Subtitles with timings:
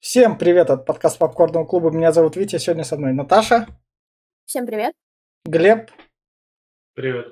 [0.00, 1.90] Всем привет от подкаста Попкорного клуба.
[1.90, 3.66] Меня зовут Витя, сегодня со мной Наташа.
[4.46, 4.94] Всем привет.
[5.44, 5.90] Глеб.
[6.94, 7.26] Привет.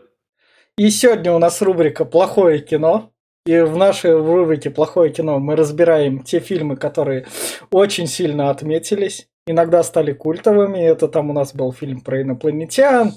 [0.76, 3.10] И сегодня у нас рубрика «Плохое кино».
[3.46, 7.26] И в нашей рубрике «Плохое кино» мы разбираем те фильмы, которые
[7.70, 10.79] очень сильно отметились, иногда стали культовыми.
[10.79, 13.12] Это там у нас был фильм про инопланетян,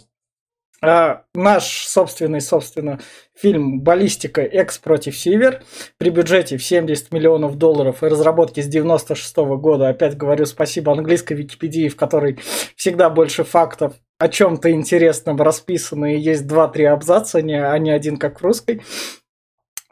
[0.81, 2.99] наш собственный, собственно,
[3.35, 4.41] фильм «Баллистика.
[4.41, 5.63] Экс против Сивер»
[5.97, 9.89] при бюджете в 70 миллионов долларов и разработке с 96 -го года.
[9.89, 12.39] Опять говорю спасибо английской Википедии, в которой
[12.75, 18.39] всегда больше фактов о чем-то интересном расписано, и есть 2-3 абзаца, а не один, как
[18.39, 18.81] в русской.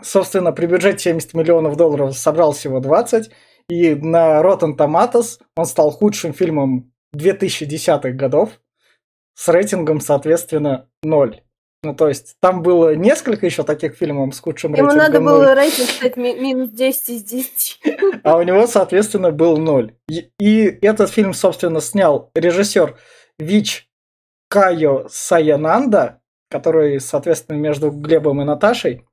[0.02, 3.30] Собственно, при бюджете 70 миллионов долларов собрал всего 20,
[3.70, 8.60] и на Rotten Tomatoes он стал худшим фильмом 2010-х годов
[9.40, 11.42] с рейтингом, соответственно, 0.
[11.82, 15.08] Ну, то есть, там было несколько еще таких фильмов с худшим Ему рейтингом.
[15.08, 15.32] надо 0.
[15.32, 17.80] было рейтинг стать ми- минус 10 из 10.
[18.26, 19.94] А у него, соответственно, был 0.
[20.10, 22.98] И, и этот фильм, собственно, снял режиссер
[23.38, 23.88] Вич
[24.50, 29.06] Кайо Саянанда, который, соответственно, между Глебом и Наташей.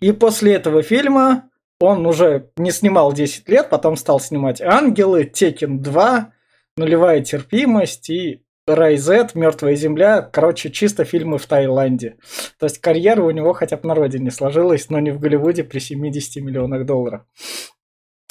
[0.00, 1.48] И после этого фильма
[1.80, 6.24] он уже не снимал 10 лет, потом стал снимать «Ангелы», «Текен 2»,
[6.76, 12.16] «Нулевая терпимость» и Райзет, Мертвая земля, короче, чисто фильмы в Таиланде.
[12.58, 15.80] То есть карьера у него хотя бы на родине сложилась, но не в Голливуде при
[15.80, 17.22] 70 миллионах долларов.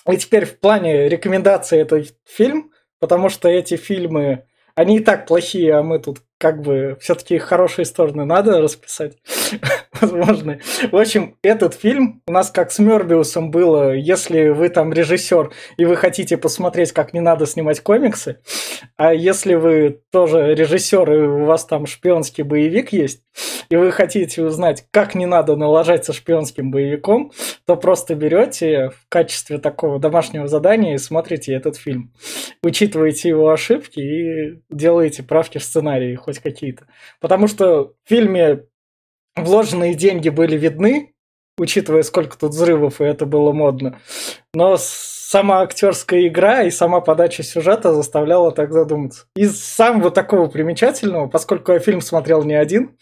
[0.09, 5.75] И теперь в плане рекомендации этот фильм, потому что эти фильмы, они и так плохие,
[5.75, 9.17] а мы тут как бы все-таки хорошие стороны надо расписать,
[10.01, 10.59] возможно.
[10.91, 15.85] В общем, этот фильм у нас как с Мёрбиусом было, если вы там режиссер и
[15.85, 18.39] вы хотите посмотреть, как не надо снимать комиксы,
[18.97, 23.23] а если вы тоже режиссер и у вас там шпионский боевик есть,
[23.69, 27.31] и вы хотите узнать, как не надо налажать со шпионским боевиком,
[27.65, 32.13] то просто берете в качестве такого домашнего задания и смотрите этот фильм.
[32.61, 36.85] Учитываете его ошибки и делаете правки в сценарии хоть какие-то.
[37.19, 38.65] Потому что в фильме
[39.35, 41.13] вложенные деньги были видны,
[41.57, 43.99] учитывая, сколько тут взрывов, и это было модно.
[44.53, 49.25] Но сама актерская игра и сама подача сюжета заставляла так задуматься.
[49.35, 52.97] Из самого такого примечательного, поскольку я фильм смотрел не один,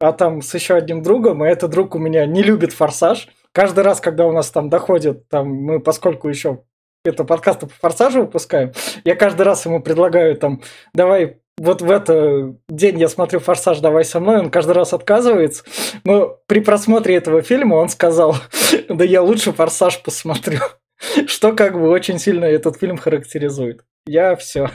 [0.00, 3.28] а там с еще одним другом, и этот друг у меня не любит форсаж.
[3.52, 6.64] Каждый раз, когда у нас там доходит, там мы, поскольку еще
[7.04, 8.72] это подкасты по форсажу выпускаем,
[9.04, 14.04] я каждый раз ему предлагаю там, давай вот в этот день я смотрю «Форсаж, давай
[14.04, 15.64] со мной», он каждый раз отказывается,
[16.04, 18.36] но при просмотре этого фильма он сказал,
[18.88, 20.60] да я лучше «Форсаж» посмотрю,
[21.26, 23.84] что как бы очень сильно этот фильм характеризует.
[24.06, 24.70] Я все.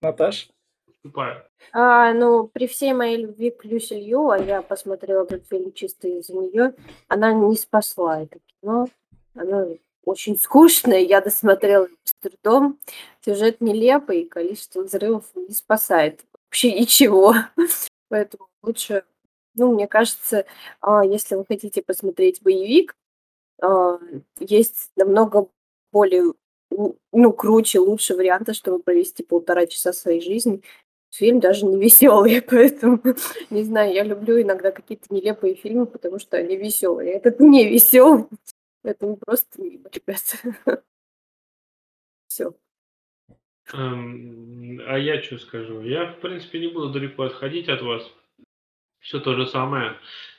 [0.00, 0.48] Наташ?
[1.02, 1.48] Тупая.
[1.72, 6.08] А, ну, при всей моей любви к Люси Лью, а я посмотрела этот фильм чисто
[6.08, 6.74] из-за нее,
[7.08, 8.86] она не спасла это кино.
[9.34, 12.78] Оно очень скучное, я досмотрела с трудом.
[13.24, 17.34] Сюжет нелепый, и количество взрывов не спасает вообще ничего.
[18.08, 19.04] Поэтому лучше,
[19.54, 20.46] ну, мне кажется,
[20.80, 22.96] а, если вы хотите посмотреть боевик,
[23.60, 23.98] а,
[24.38, 25.48] есть намного
[25.92, 26.32] более,
[26.70, 30.62] ну, ну, круче, лучше варианта, чтобы провести полтора часа своей жизни.
[31.10, 33.00] Фильм даже не веселый, поэтому,
[33.50, 37.14] не знаю, я люблю иногда какие-то нелепые фильмы, потому что они веселые.
[37.14, 38.26] Этот не веселый,
[38.86, 40.44] поэтому просто мимо, ребят.
[42.28, 42.54] Все.
[43.72, 45.82] Эм, а я что скажу?
[45.82, 48.08] Я, в принципе, не буду далеко отходить от вас.
[49.00, 49.96] Все то же самое.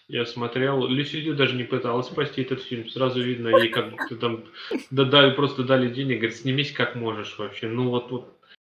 [0.07, 0.88] Я смотрел.
[0.88, 2.88] Люси Лью даже не пыталась спасти этот фильм.
[2.88, 4.46] Сразу видно, ей как будто там
[4.91, 6.19] да, дали, просто дали денег.
[6.19, 7.68] Говорит, снимись как можешь вообще.
[7.68, 8.34] Ну вот, вот.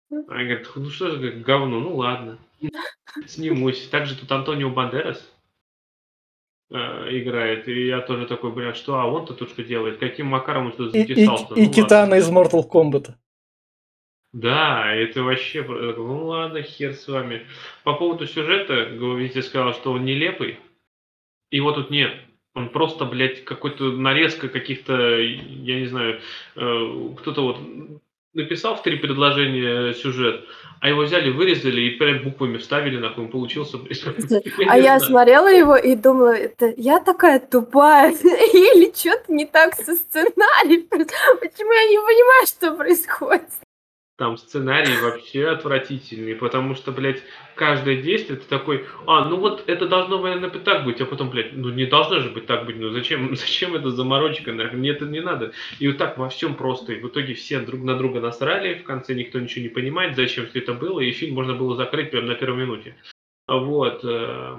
[0.10, 2.40] Она говорит, ну что же, говорит, говно, ну ладно.
[3.28, 3.88] Снимусь.
[3.90, 5.32] Также тут Антонио Бандерас
[6.72, 7.68] играет.
[7.68, 9.98] И я тоже такой, блин, что, а он-то тут что делает?
[9.98, 11.54] Каким макаром он тут И, и, затесался?
[11.56, 12.16] и Ну, Китана ладно.
[12.16, 13.14] из Mortal Kombat.
[14.32, 15.64] Да, это вообще...
[15.64, 17.48] Ну ладно, хер с вами.
[17.84, 20.60] По поводу сюжета, Витя сказал, что он нелепый.
[21.52, 22.14] Его тут нет.
[22.54, 26.20] Он просто, блядь, какой-то нарезка каких-то, я не знаю,
[26.56, 27.58] э, кто-то вот
[28.40, 30.46] написал в три предложения сюжет,
[30.82, 33.78] а его взяли, вырезали и прям буквами вставили, нахуй, он получился...
[34.68, 39.96] А я смотрела его и думала, это я такая тупая или что-то не так со
[39.96, 40.88] сценарием?
[40.90, 43.50] Почему я не понимаю, что происходит?
[44.20, 47.24] Там сценарий вообще отвратительный, потому что, блядь,
[47.56, 51.54] каждое действие ты такой, а, ну вот это должно, наверное, так быть, а потом, блядь,
[51.54, 55.06] ну не должно же быть так быть, ну зачем, зачем это заморочка, нахуй, мне это
[55.06, 55.54] не надо.
[55.80, 58.84] И вот так во всем просто, и в итоге все друг на друга насрали, в
[58.84, 62.28] конце никто ничего не понимает, зачем все это было, и фильм можно было закрыть прямо
[62.28, 62.98] на первой минуте.
[63.50, 64.02] Вот.
[64.04, 64.58] э,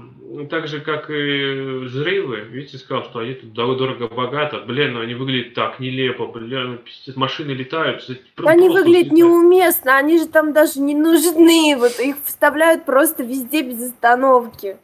[0.51, 2.41] Так же, как и взрывы.
[2.41, 4.61] Видите, сказал, что они тут дорого-богато.
[4.67, 6.27] Блин, ну они выглядят так нелепо.
[6.27, 8.03] Блин, ну, машины летают.
[8.45, 9.13] они выглядят взлетают.
[9.13, 11.77] неуместно, они же там даже не нужны.
[11.79, 14.79] Вот их вставляют просто везде без остановки.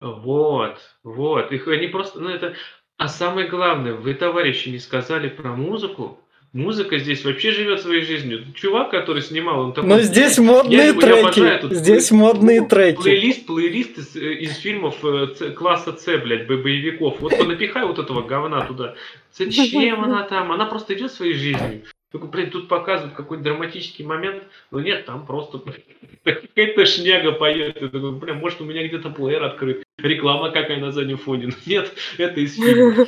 [0.00, 1.52] Вот, вот.
[1.52, 2.54] Их они просто, ну это...
[2.96, 6.18] А самое главное, вы, товарищи, не сказали про музыку.
[6.52, 8.44] Музыка здесь вообще живет своей жизнью.
[8.54, 9.88] Чувак, который снимал, он такой...
[9.88, 11.60] Но здесь «Блядь, модные я его- я обожаю треки.
[11.60, 12.96] тут Здесь модные треки.
[13.00, 17.20] Плейлист, плейлист из, э, из фильмов э, Ц- класса С, блядь, бо- боевиков.
[17.20, 18.96] Вот понапихай вот этого говна туда.
[19.32, 20.50] Зачем она там?
[20.50, 21.82] Она просто идет своей жизнью.
[22.10, 24.42] Только, блядь, тут показывают какой-то драматический момент,
[24.72, 25.60] но нет, там просто
[26.24, 27.80] какая-то шняга поет.
[27.80, 31.46] Я такой, бля, может у меня где-то плеер открыт, реклама какая на заднем фоне.
[31.46, 33.06] Но нет, это из фильма.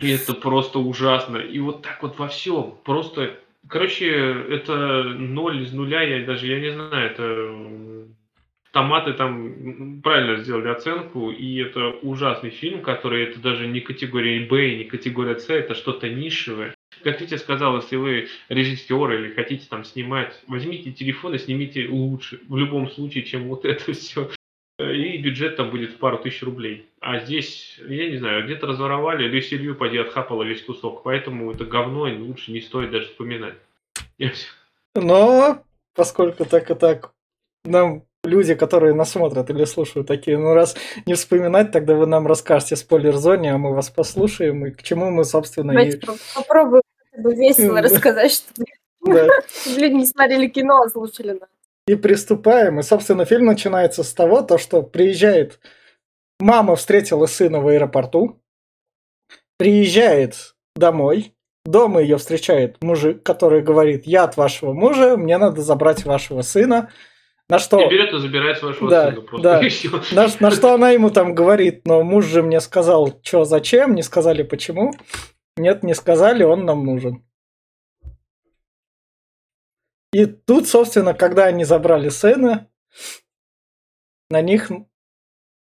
[0.00, 1.38] И это просто ужасно.
[1.38, 2.76] И вот так вот во всем.
[2.84, 8.08] Просто, короче, это ноль из нуля, я даже, я не знаю, это
[8.72, 14.76] томаты там правильно сделали оценку, и это ужасный фильм, который это даже не категория Б,
[14.76, 16.74] не категория С, это что-то нишевое.
[17.02, 22.40] Как Витя сказал, если вы режиссер или хотите там снимать, возьмите телефон и снимите лучше,
[22.48, 24.30] в любом случае, чем вот это все.
[25.18, 26.88] И бюджет там будет в пару тысяч рублей.
[27.00, 31.02] А здесь, я не знаю, где-то разворовали, Люсилью поди отхапала весь кусок.
[31.02, 33.54] Поэтому это говно и лучше не стоит даже вспоминать.
[34.94, 37.10] Но, поскольку так и так,
[37.64, 42.28] нам люди, которые нас смотрят или слушают, такие, ну раз не вспоминать, тогда вы нам
[42.28, 46.00] расскажете спойлер-зоне, а мы вас послушаем, и к чему мы, собственно, Давайте и...
[46.00, 46.82] по- попробуем
[47.12, 48.68] весело рассказать, чтобы
[49.66, 51.48] люди не смотрели кино, а слушали нас.
[51.88, 52.78] И приступаем.
[52.78, 55.58] И, собственно, фильм начинается с того, то, что приезжает...
[56.40, 58.40] Мама встретила сына в аэропорту,
[59.56, 66.04] приезжает домой, дома ее встречает мужик, который говорит, я от вашего мужа, мне надо забрать
[66.04, 66.92] вашего сына.
[67.48, 67.80] На что...
[67.80, 69.42] И берет и забирает вашего Да, сына просто.
[69.42, 69.62] да.
[70.12, 74.02] На, на что она ему там говорит, но муж же мне сказал, что зачем, не
[74.02, 74.92] сказали почему.
[75.56, 77.24] Нет, не сказали, он нам нужен.
[80.12, 82.68] И тут, собственно, когда они забрали сына,
[84.30, 84.70] на них,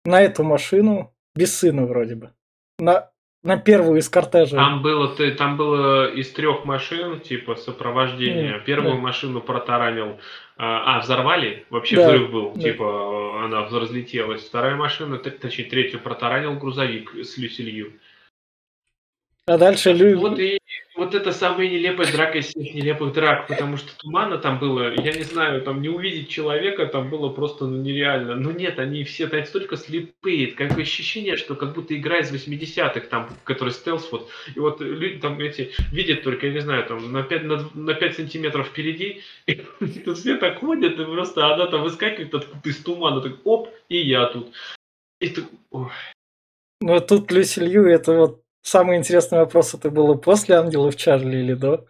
[0.05, 2.33] на эту машину, без сына вроде бы,
[2.79, 3.11] на,
[3.43, 4.55] на первую из кортежа.
[4.55, 8.55] Там было, там было из трех машин, типа, сопровождение.
[8.55, 9.01] М, Первую да.
[9.01, 10.19] машину протаранил.
[10.55, 11.65] А, а, взорвали?
[11.69, 12.53] Вообще Да, взрыв был.
[12.53, 12.61] да.
[12.61, 14.43] Типа, она разлетелась.
[14.45, 17.93] Вторая машина, точнее, третью протаранил грузовик с Люсилью.
[19.45, 20.15] А дальше люди...
[20.15, 20.59] Вот и
[20.97, 25.13] вот это самая нелепая драка из всех нелепых драк, потому что тумана там было, я
[25.13, 28.35] не знаю, там не увидеть человека там было просто ну, нереально.
[28.35, 33.01] Но нет, они все там столько слепые, как ощущение, что как будто игра из 80-х,
[33.07, 37.11] там, который стелс, вот, и вот люди там эти видят только, я не знаю, там
[37.11, 39.55] на 5, на, на 5 сантиметров впереди, и
[40.03, 43.97] тут все так ходят, и просто она там выскакивает откуда из тумана, так оп, и
[43.97, 44.51] я тут.
[45.19, 45.89] И так, ой.
[46.81, 51.53] Ну, тут Люси Лью, это вот самый интересный вопрос, это было после «Ангелов Чарли» или
[51.53, 51.85] до?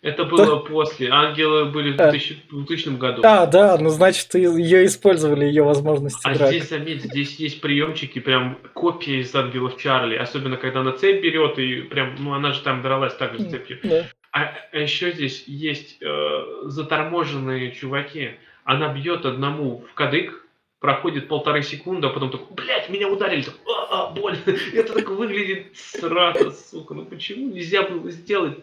[0.00, 1.10] Это было после.
[1.10, 2.10] Ангелы были в А.
[2.10, 3.22] 2000, в 2000 году.
[3.24, 6.50] А, да, ну значит, ее использовали, ее возможности А драк.
[6.50, 10.14] здесь, заметь, здесь есть приемчики, прям копия из ангелов Чарли.
[10.14, 13.50] Особенно, когда она цепь берет, и прям, ну, она же там дралась так же с
[13.50, 13.80] цепью.
[13.82, 14.06] Да.
[14.30, 18.36] А, а еще здесь есть э, заторможенные чуваки.
[18.62, 20.44] Она бьет одному в кадык,
[20.80, 24.38] проходит полторы секунды, а потом такой, блядь, меня ударили, так, а, а, больно.
[24.72, 26.94] Это так выглядит сразу, сука.
[26.94, 28.58] Ну почему нельзя было сделать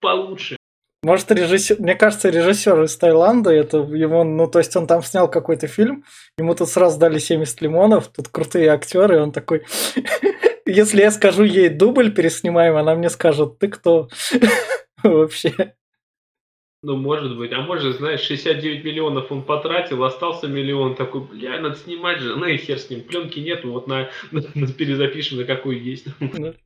[0.00, 0.56] получше?
[1.02, 5.30] Может, режиссер, мне кажется, режиссер из Таиланда, это его, ну, то есть он там снял
[5.30, 6.04] какой-то фильм,
[6.36, 9.64] ему тут сразу дали 70 лимонов, тут крутые актеры, и он такой,
[10.66, 14.10] если я скажу ей дубль переснимаем, она мне скажет, ты кто?
[15.02, 15.74] Вообще.
[16.82, 17.52] Ну, может быть.
[17.52, 20.94] А может, знаешь, 69 миллионов он потратил, остался миллион.
[20.96, 22.36] Такой, бля, надо снимать же.
[22.36, 23.02] Ну и хер с ним.
[23.02, 26.06] Пленки нету, вот на, на- на- перезапишем, на какой есть.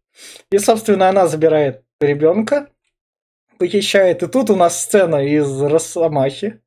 [0.52, 2.71] И, собственно, она забирает ребенка,
[3.59, 4.23] похищает.
[4.23, 6.61] И тут у нас сцена из Росомахи,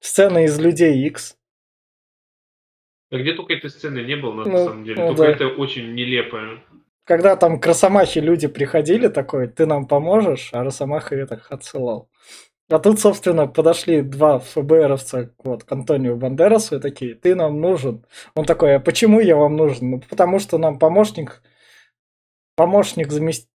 [0.00, 1.36] сцена из Людей Икс.
[3.12, 5.00] А где только этой сцены не было, на Ну, самом деле.
[5.00, 5.44] ну только да.
[5.46, 6.60] это очень нелепое.
[7.04, 12.10] Когда там к Росомахе люди приходили, такой, ты нам поможешь, а Росомаха их так отсылал.
[12.68, 18.04] А тут, собственно, подошли два ФБРовца вот, к Антонио Бандерасу и такие, ты нам нужен.
[18.34, 19.90] Он такой, а почему я вам нужен?
[19.92, 21.42] Ну, потому что нам помощник,
[22.56, 23.48] помощник замест...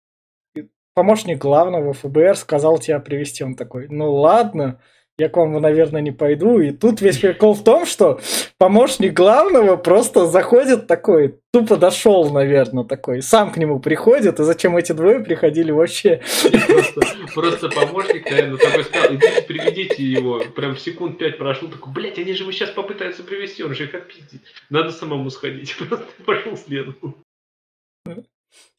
[0.94, 3.44] помощник главного ФБР сказал тебя привести.
[3.44, 4.78] Он такой, ну ладно.
[5.18, 6.60] Я к вам, наверное, не пойду.
[6.60, 8.20] И тут весь прикол в том, что
[8.56, 14.76] помощник главного просто заходит такой, тупо дошел, наверное, такой, сам к нему приходит, и зачем
[14.76, 16.22] эти двое приходили вообще?
[16.68, 17.00] Просто,
[17.34, 20.40] просто помощник, наверное, такой сказал, идите, приведите его.
[20.54, 23.94] Прям секунд пять прошло, такой, блядь, они же его сейчас попытаются привести, он же их
[23.94, 24.42] отпиздит.
[24.70, 25.76] Надо самому сходить.
[25.88, 26.94] Просто пошел следом.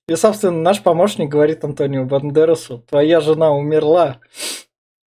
[0.08, 4.20] И, собственно, наш помощник говорит Антонио Бандерасу, твоя жена умерла.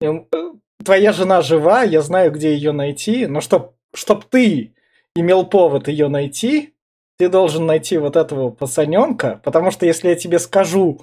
[0.00, 0.52] И, э,
[0.84, 4.74] Твоя жена жива, я знаю, где ее найти, но чтоб, чтоб ты
[5.14, 6.74] имел повод ее найти,
[7.18, 11.02] ты должен найти вот этого пацаненка, потому что если я тебе скажу,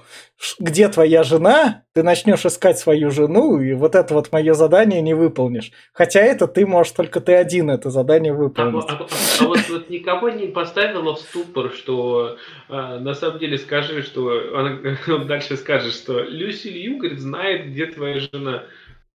[0.59, 5.13] где твоя жена, ты начнешь искать свою жену, и вот это вот мое задание не
[5.13, 5.71] выполнишь.
[5.93, 8.83] Хотя это ты можешь только ты один это задание А, выполнить.
[8.89, 9.07] а- а-
[9.39, 12.35] а вот, вот никого не поставило в ступор, что
[12.67, 17.67] а, на самом деле скажи, что она он дальше скажет, что Люси Лью, говорит, знает,
[17.67, 18.63] где твоя жена.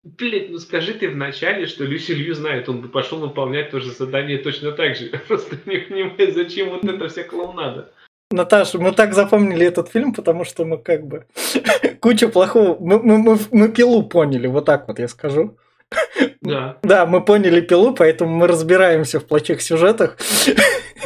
[0.05, 3.93] Блять, ну скажи ты вначале, что Люси Лью знает, он бы пошел выполнять то же
[3.93, 5.11] задание точно так же.
[5.13, 7.93] Я просто не понимаю, зачем вот это вся клоунада.
[8.33, 11.27] Наташа, мы так запомнили этот фильм, потому что мы как бы
[12.01, 12.77] куча плохого...
[12.81, 15.57] Мы, мы, мы, мы пилу поняли, вот так вот я скажу.
[16.41, 16.79] Да.
[16.83, 20.17] Да, мы поняли пилу, поэтому мы разбираемся в плохих сюжетах.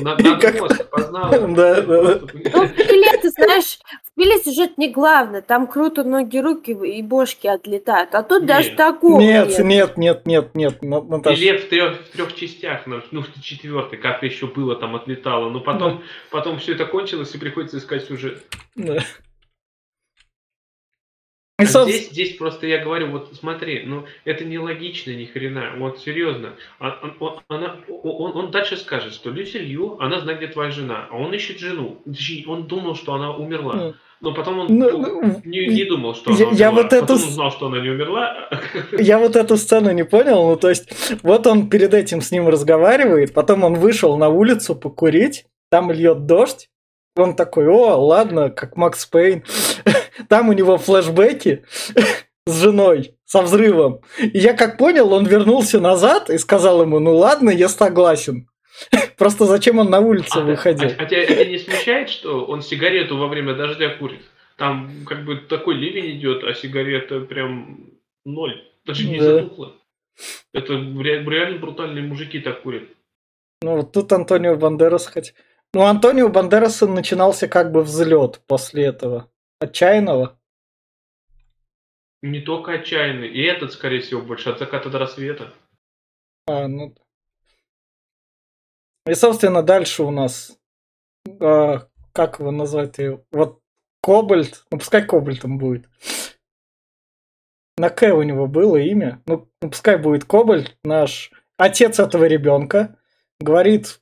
[0.01, 1.31] На, на как- мозг познала.
[1.31, 2.21] Да, да, да.
[2.23, 3.79] Ну, пиле, ты знаешь,
[4.17, 5.43] пиле сюжет не главное.
[5.43, 8.15] Там круто ноги, руки и бошки отлетают.
[8.15, 8.49] А тут Нет.
[8.49, 11.41] даже такого Нет, нет, нет, нет, нет, На- Наташа.
[11.41, 15.51] Или в трех, в трех частях, ну, ну, в четвертой, как еще было, там отлетало.
[15.51, 18.43] Но потом, потом все это кончилось, и приходится искать сюжет.
[18.75, 18.99] Да.
[21.59, 25.71] И, А собственно, здесь, здесь просто я говорю, вот смотри, ну это нелогично ни хрена,
[25.79, 26.51] вот серьезно.
[26.79, 30.71] А- он, он- она, он, он дальше скажет, что Люси Лью, она знает, где твоя
[30.71, 31.97] жена, а он ищет жену.
[32.47, 36.31] Он думал, что она умерла, Ну, но потом он ну, ну, не, не думал, что
[36.33, 36.83] я- она я умерла.
[36.83, 38.51] вот эту Потом он знал, что она не умерла.
[38.99, 42.49] я вот эту сцену не понял, ну то есть, вот он перед этим с ним
[42.49, 46.69] разговаривает, потом он вышел на улицу покурить, там льет дождь,
[47.19, 49.45] он такой, о, ладно, как Макс Пейн,
[50.29, 51.65] там у него флешбеки
[52.47, 54.01] с женой, со взрывом.
[54.21, 58.49] И я как понял, он вернулся назад и сказал ему, ну ладно, я согласен.
[59.17, 60.89] Просто зачем он на улицу А, выходил?
[60.91, 64.21] а- а тебя это не смущает, что он сигарету во время дождя курит?
[64.59, 67.91] Там как бы такой ливень идет, а сигарета прям
[68.25, 68.63] ноль.
[68.87, 69.25] Даже не Да.
[69.25, 69.73] затухла.
[70.55, 72.85] Это ре- реально брутальные мужики так курят.
[73.63, 75.35] Ну, вот тут Антонио Бандерас хоть...
[75.77, 79.31] Ну, Антонио Бандераса начинался как бы взлет после этого.
[79.61, 80.41] Отчаянного.
[82.23, 85.53] Не только отчаянный, и этот, скорее всего, больше от заката до рассвета.
[86.47, 86.95] А, ну...
[89.07, 90.59] И, собственно, дальше у нас...
[91.41, 92.99] а, как его назвать?
[93.31, 93.61] Вот
[94.01, 94.65] Кобальт.
[94.71, 95.91] Ну, пускай Кобальтом будет.
[97.77, 99.23] На К у него было имя.
[99.27, 102.99] Ну, пускай будет Кобальт, наш отец этого ребенка.
[103.41, 104.01] Говорит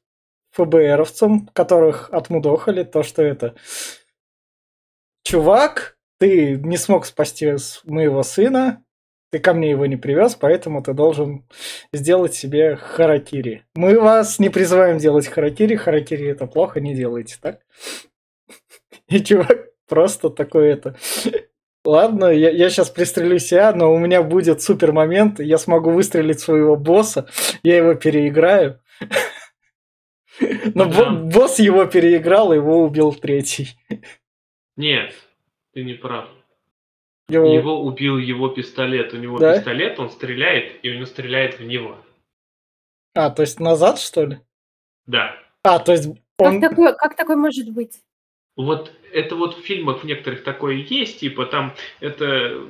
[0.55, 3.55] ФБРовцам, которых отмудохали, то, что это...
[5.25, 8.85] Чувак, ты не смог спасти моего сына,
[9.31, 11.45] ты ко мне его не привез, поэтому ты должен
[11.93, 13.65] сделать себе харакири.
[13.75, 17.61] Мы вас не призываем делать харакири, харакири это плохо, не делайте, так?
[19.09, 20.97] И чувак просто такой это...
[21.85, 26.41] Ладно, я, я сейчас пристрелю себя, но у меня будет супер момент, я смогу выстрелить
[26.41, 27.27] своего босса,
[27.63, 28.81] я его переиграю.
[30.41, 31.11] Но Да.
[31.11, 33.77] бо- босс его переиграл, его убил третий.
[34.77, 35.15] Нет,
[35.73, 36.29] ты не прав.
[37.29, 39.15] Его- Его убил его пистолет.
[39.15, 39.57] У него Да?
[39.57, 41.97] пистолет, он стреляет, и он стреляет в него.
[43.15, 44.39] А, то есть назад, что ли?
[45.07, 45.37] Да.
[45.63, 46.61] А, то есть Как, он...
[46.61, 48.01] такое, как такое может быть?
[48.57, 52.61] Вот это вот в фильмах в некоторых такое есть, типа там это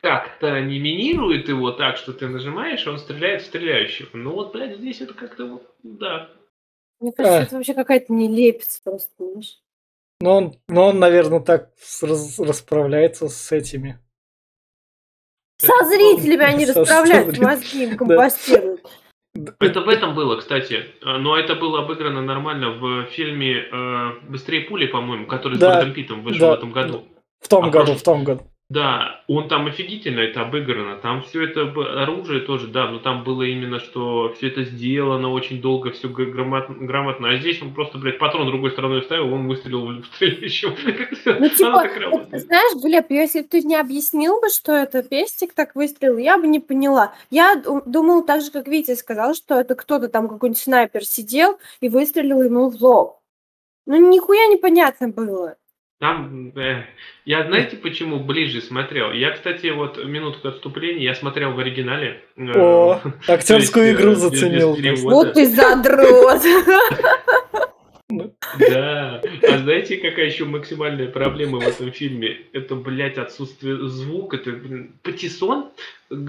[0.00, 4.08] как-то не минирует его так, что ты нажимаешь, и он стреляет в стреляющего.
[4.14, 6.30] Ну вот, блядь, здесь это как-то вот, да.
[7.00, 7.42] Мне кажется, А.
[7.42, 9.58] это вообще какая-то нелепица просто, понимаешь?
[10.22, 11.70] Ну, он, ну, он, наверное, так
[12.02, 13.98] раз- расправляется с этими.
[15.58, 17.50] Со зрителями они Со расправляют зрителями.
[17.54, 18.80] мозги, им компостируют.
[19.60, 20.86] Это в этом было, кстати.
[21.02, 25.76] А, Но это было обыграно нормально в фильме э, «Быстрее пули», по-моему, который с Да,
[25.76, 26.50] Брэдом Питтом вышел да.
[26.54, 27.04] в этом году.
[27.40, 28.49] В том А году, прошлый- в том году.
[28.70, 30.96] Да, он там офигительно это обыграно.
[30.98, 35.32] Там все это б- оружие тоже, да, но там было именно, что все это сделано
[35.32, 37.30] очень долго, все грамотно.
[37.30, 40.70] А здесь он просто, блядь, патрон другой стороной вставил, он выстрелил в стреляющего.
[41.40, 41.90] Ну, типа,
[42.38, 46.46] знаешь, Глеб, если бы ты не объяснил бы, что это пестик так выстрелил, я бы
[46.46, 47.12] не поняла.
[47.28, 51.58] Я ду- думала так же, как Витя сказал, что это кто-то там, какой-нибудь снайпер сидел
[51.80, 53.18] и выстрелил ему в лоб.
[53.86, 55.56] Ну, нихуя непонятно было.
[56.00, 56.84] Там, э,
[57.26, 59.12] я знаете, почему ближе смотрел?
[59.12, 62.22] Я, кстати, вот минутку отступления, я смотрел в оригинале.
[62.38, 64.74] э, О, актерскую игру э, без заценил.
[65.02, 66.40] Вот ты задрот.
[68.58, 69.22] Да.
[69.42, 72.38] А знаете, какая еще максимальная проблема в этом фильме?
[72.52, 74.36] Это, блядь, отсутствие звука.
[74.36, 75.70] Это, блин, Патиссон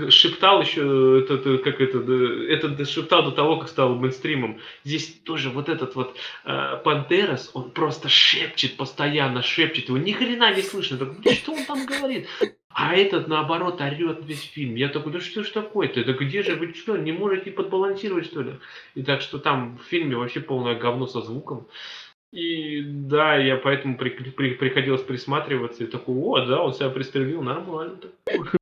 [0.10, 2.14] шептал еще, это, это, как это, да,
[2.48, 4.60] это шептал до того, как стал мейнстримом.
[4.84, 9.88] Здесь тоже вот этот вот э, Пантерас, он просто шепчет, постоянно шепчет.
[9.88, 10.98] Его ни хрена не слышно.
[10.98, 12.28] Так, «Блин, что он там говорит?
[12.74, 14.76] А этот, наоборот, орет весь фильм.
[14.76, 16.00] Я такой, да что ж такое-то?
[16.00, 18.54] Это где же вы что, не можете подбалансировать, что ли?
[18.96, 21.68] И так что там в фильме вообще полное говно со звуком.
[22.32, 27.42] И да, я поэтому при- при- приходилось присматриваться и такой, о, да, он себя пристрелил,
[27.42, 27.98] нормально.
[27.98, 28.56] так».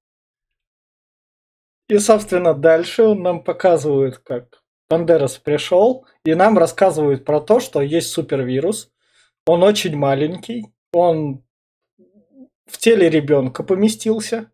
[1.88, 8.10] И, собственно, дальше нам показывают, как Бандерас пришел, и нам рассказывают про то, что есть
[8.10, 8.92] супервирус.
[9.46, 11.44] Он очень маленький, он
[12.70, 14.52] в теле ребенка поместился.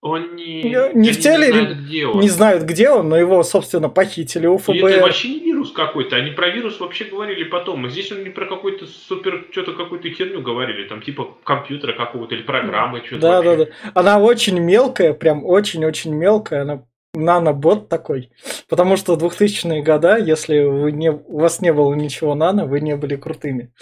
[0.00, 2.20] Он не, Не- не в теле знают, или- где он.
[2.20, 5.00] Не знают, где он, но его, собственно, похитили у И это ФБР.
[5.00, 7.86] вообще не вирус какой-то, они про вирус вообще говорили потом.
[7.86, 12.34] А здесь он не про какой-то супер, что-то какую-то херню говорили, там типа компьютера какого-то
[12.34, 13.72] или программы, что-то Да, да, вообще.
[13.82, 13.90] да.
[13.94, 16.62] Она очень мелкая, прям очень-очень мелкая.
[16.62, 16.82] Она
[17.14, 18.30] нанобот такой.
[18.68, 22.94] Потому что 2000-е года, если вы не, у вас не было ничего нано, вы не
[22.96, 23.72] были крутыми.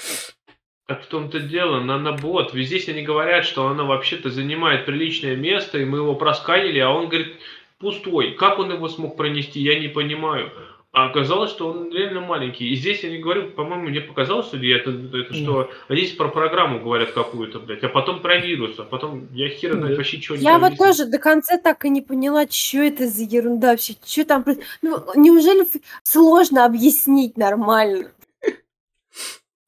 [0.92, 2.52] Так в том-то дело, нанобот.
[2.52, 6.90] Ведь здесь они говорят, что она вообще-то занимает приличное место, и мы его просканили, а
[6.90, 7.36] он говорит,
[7.78, 8.32] пустой.
[8.32, 10.52] Как он его смог пронести, я не понимаю.
[10.92, 12.68] А оказалось, что он реально маленький.
[12.68, 16.28] И здесь я не говорю, по-моему, мне показалось, что это, это что а здесь про
[16.28, 20.36] программу говорят какую-то, блядь, а потом про вирус, а потом я хер знает вообще чего
[20.36, 24.26] Я вот тоже до конца так и не поняла, что это за ерунда вообще, что
[24.26, 24.44] там...
[24.82, 25.66] Ну, неужели
[26.02, 28.10] сложно объяснить нормально?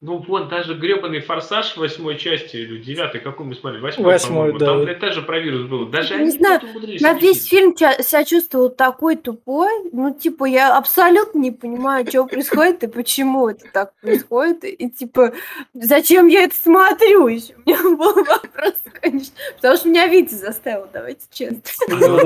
[0.06, 3.80] Ну, вон, даже гребаный форсаж восьмой части или девятой, какой мы смотрели?
[3.80, 4.58] Восьмой, Восьмой, по-моему.
[4.58, 4.66] да.
[4.66, 5.86] Там, блядь, тоже про вирус был.
[5.86, 7.22] Даже Не знаю, Я объяснить.
[7.22, 9.70] весь фильм ча- себя чувствовала такой тупой.
[9.92, 14.64] Ну, типа, я абсолютно не понимаю, что происходит и почему это так происходит.
[14.64, 15.32] И, типа,
[15.72, 17.54] зачем я это смотрю еще?
[17.64, 19.34] У меня был вопрос, конечно.
[19.56, 21.60] Потому что меня Витя заставил, давайте честно.
[21.88, 22.18] Ну,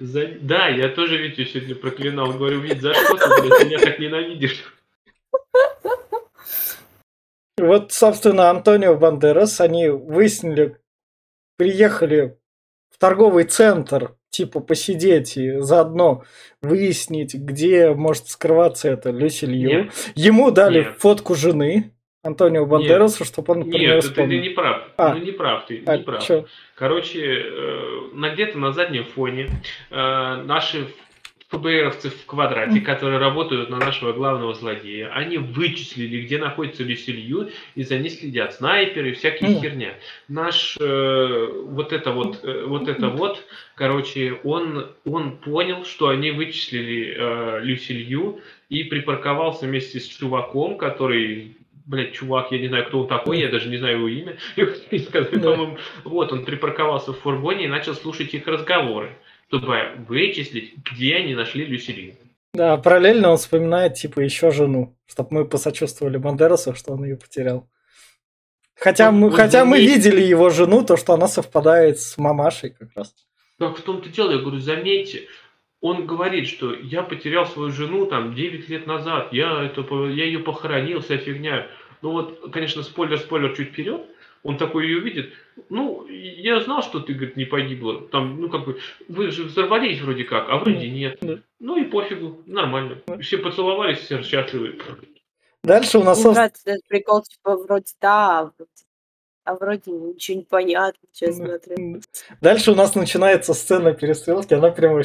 [0.00, 0.68] Ну да.
[0.68, 2.30] я тоже Витю сегодня проклинал.
[2.34, 4.62] Говорю, Вить, за что ты, блядь, меня так ненавидишь?
[7.58, 10.78] Вот, собственно, Антонио Бандерас, они выяснили,
[11.58, 12.38] приехали
[12.90, 16.24] в торговый центр, типа посидеть и заодно
[16.62, 19.84] выяснить, где может скрываться это Люси Лью.
[19.84, 19.92] Нет.
[20.14, 20.96] Ему дали Нет.
[20.98, 21.92] фотку жены
[22.24, 24.40] Антонио Бандерасу, чтобы он про Нет, это ты вспомнил.
[24.40, 24.88] не прав.
[24.96, 25.14] А.
[25.14, 26.24] Ну, не прав ты, А не прав.
[26.24, 26.46] чё?
[26.76, 29.48] Короче, э, на где-то на заднем фоне
[29.90, 29.94] э,
[30.44, 30.86] наши
[31.52, 37.82] ФБРовцы в квадрате, которые работают на нашего главного злодея, они вычислили, где находится Люсилью, и
[37.82, 39.60] за ней следят снайперы и всякие Мгм.
[39.60, 39.94] херня.
[40.28, 46.30] Наш э, вот это вот, э, вот это вот, короче, он, он понял, что они
[46.30, 53.00] вычислили э, Люсилью и припарковался вместе с чуваком, который Блять, чувак, я не знаю, кто
[53.00, 54.36] он такой, я даже не знаю его имя.
[54.56, 55.68] И Да.
[56.04, 59.10] вот, он припарковался в фургоне и начал слушать их разговоры,
[59.52, 62.14] чтобы вычислить, где они нашли Люсилию.
[62.54, 67.68] Да, параллельно он вспоминает, типа, еще жену, чтобы мы посочувствовали Бандерасу, что он ее потерял.
[68.74, 72.70] Хотя, Он- мы, он хотя мы видели его жену, то, что она совпадает с мамашей
[72.70, 73.14] как раз.
[73.58, 75.28] Так в том-то дело, я говорю, заметьте,
[75.80, 80.38] он говорит, что я потерял свою жену там 9 лет назад, я, это, я ее
[80.40, 81.66] похоронил, вся фигня.
[82.00, 84.02] Ну вот, конечно, спойлер-спойлер чуть вперед,
[84.42, 85.32] он такой ее видит.
[85.68, 88.08] Ну, я знал, что ты, говорит, не погибла.
[88.08, 88.78] Там, ну, как бы,
[89.08, 91.18] вы же взорвались вроде как, а вроде нет.
[91.20, 91.38] Да.
[91.60, 93.00] Ну и пофигу, нормально.
[93.20, 94.78] Все поцеловались, все счастливы.
[95.62, 96.18] Дальше у нас...
[96.24, 98.50] Мне нравится этот прикол, типа, вроде да,
[99.44, 101.36] а вроде, ничего не понятно, что я Да.
[101.36, 102.00] смотрю.
[102.40, 104.96] Дальше у нас начинается сцена перестрелки, она прям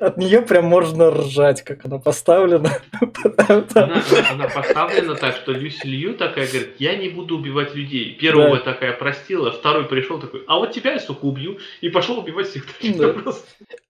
[0.00, 2.70] от нее прям можно ржать, как она поставлена.
[3.38, 8.14] Она, она- поставлена так, что Люси Лью такая говорит, я не буду убивать людей.
[8.14, 8.62] Первого Да.
[8.72, 11.58] такая простила, второй пришел такой, а вот тебя я, сука, убью.
[11.80, 12.66] И пошел убивать всех.
[12.96, 13.12] Да.
[13.12, 13.42] Просто.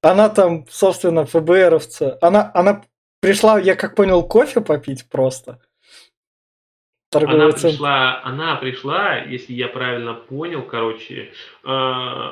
[0.03, 2.19] Она там, собственно, ФБРовца.
[2.21, 2.83] Она, она
[3.21, 5.59] пришла, я как понял, кофе попить просто.
[7.15, 7.69] Торговый Она центр.
[7.69, 11.31] пришла, она пришла, если я правильно понял, короче,
[11.65, 12.29] э,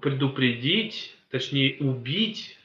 [0.00, 2.58] предупредить, точнее убить,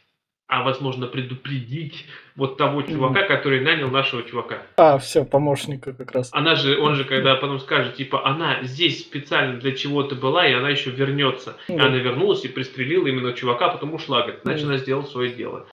[0.47, 2.05] а возможно предупредить
[2.35, 4.63] вот того чувака, который нанял нашего чувака.
[4.75, 6.29] А, все, помощника как раз.
[6.33, 10.51] Она же, он же когда потом скажет, типа, она здесь специально для чего-то была, и
[10.53, 11.55] она еще вернется.
[11.69, 11.85] И Да.
[11.85, 14.69] она вернулась и пристрелила именно чувака, потом ушла, говорит, значит, Да.
[14.73, 15.67] она сделала свое дело.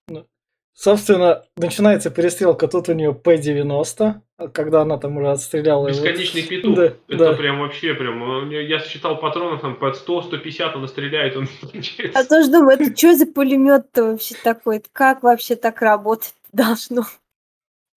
[0.73, 4.13] Собственно, начинается перестрелка, тут у нее П-90.
[4.47, 5.97] Когда она там уже отстреляла его.
[5.97, 6.75] Бесконечный петух.
[6.75, 7.33] Да, это да.
[7.33, 8.21] прям вообще прям.
[8.21, 12.29] он- Я считал патронов там под 100-150 она стреляет, он Я получается.
[12.29, 14.81] тоже думаю, это что за пулемет-то вообще такой?
[14.93, 17.03] Как вообще так работать должно?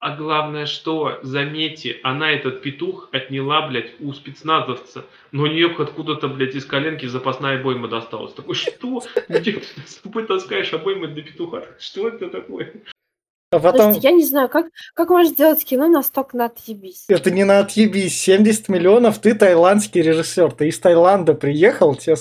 [0.05, 5.05] А главное, что, заметьте, она этот петух отняла, блядь, у спецназовца.
[5.31, 8.33] Но у нее откуда-то, блядь, из коленки запасная обойма досталась.
[8.35, 9.01] Такой, что?
[9.29, 11.65] Где ты с собой таскаешь обоймы для петуха?
[11.79, 12.73] Что это такое?
[13.53, 17.05] А потом, Слушайте, я не знаю, как, как можно сделать кино настолько на отъебись?
[17.07, 22.17] это не на отъебись, 70 миллионов, ты таиландский режиссер, ты из Таиланда приехал, тебе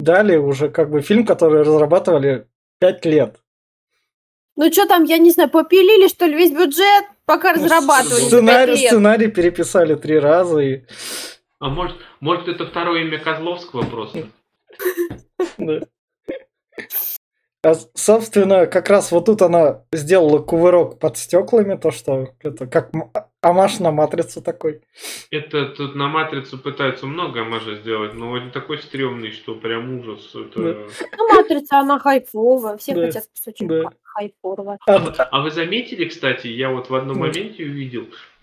[0.00, 2.48] дали уже как бы фильм, который разрабатывали
[2.80, 3.36] 5 лет.
[4.56, 8.76] Ну что там, я не знаю, попилили, что ли, весь бюджет, пока Ну, разрабатывали Сценарий,
[8.76, 10.82] сценарий переписали три раза, и
[11.60, 14.26] А может, может это второе имя Козловского просто?
[15.58, 15.80] Да.
[17.64, 22.92] А, собственно, как раз вот тут она сделала кувырок под стеклами, то что это как
[22.92, 24.82] м- амаш на матрицу такой.
[25.30, 30.34] Это тут на матрицу пытаются много омажа сделать, но он такой стрёмный, что прям ужас.
[30.34, 30.88] Это...
[31.16, 33.90] Ну, матрица, она хайфовая, все Да, хотят кусочек да.
[34.14, 34.78] Ха- хайфового.
[34.86, 37.20] А, А вы заметили, кстати, я вот в одном Да.
[37.26, 38.06] моменте увидел,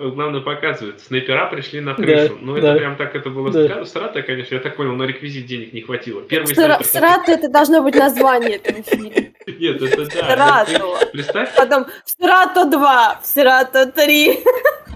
[0.00, 2.38] главное показывает, снайпера пришли на крышу.
[2.40, 2.74] Ну это да.
[2.76, 3.84] прям так, это было Да.
[3.84, 6.22] срато, конечно, я так понял, на реквизит денег не хватило.
[6.22, 6.82] Первый Сра-.
[6.82, 9.10] Срата это должно быть название этого фильма.
[9.46, 10.64] Нет, это да.
[10.66, 11.06] Срато.
[11.12, 14.38] Представь, Потом в Срато 2, в Срато 3.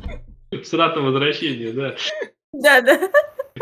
[0.64, 1.94] срато возвращение, да.
[2.52, 2.98] Да-да.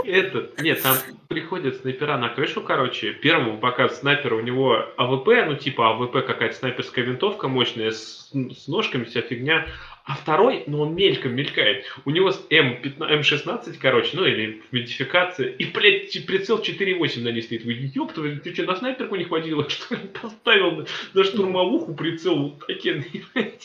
[0.04, 0.96] Это, нет, там
[1.28, 3.12] приходят снайпера на крышу, короче.
[3.12, 8.68] Первому показывают снайпера, у него АВП, ну типа АВП какая-то снайперская винтовка мощная, с, с
[8.68, 9.66] ножками, вся фигня.
[10.04, 11.84] А второй, ну он мельком мелькает.
[12.06, 15.48] У него с М15, М16, короче, ну или модификация.
[15.48, 17.64] И, блядь, прицел 4.8 на ней стоит.
[17.64, 17.74] Вы,
[18.14, 19.68] твою, ты что, на снайперку не хватило?
[19.70, 23.04] Что ли, поставил на, штурмовуху прицел вот такие,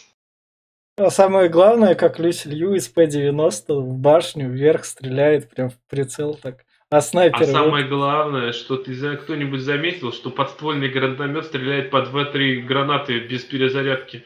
[0.98, 6.34] а самое главное, как Люси Лью из П-90 в башню вверх стреляет прям в прицел
[6.36, 6.66] так.
[6.90, 11.90] А А снайпер вот- самое главное, что ты за кто-нибудь заметил, что подствольный гранатомет стреляет
[11.92, 14.24] по 2-3 гранаты без перезарядки.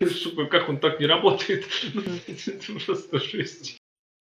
[0.08, 1.64] Сука, как он так не работает?
[2.26, 3.78] Это просто жесть.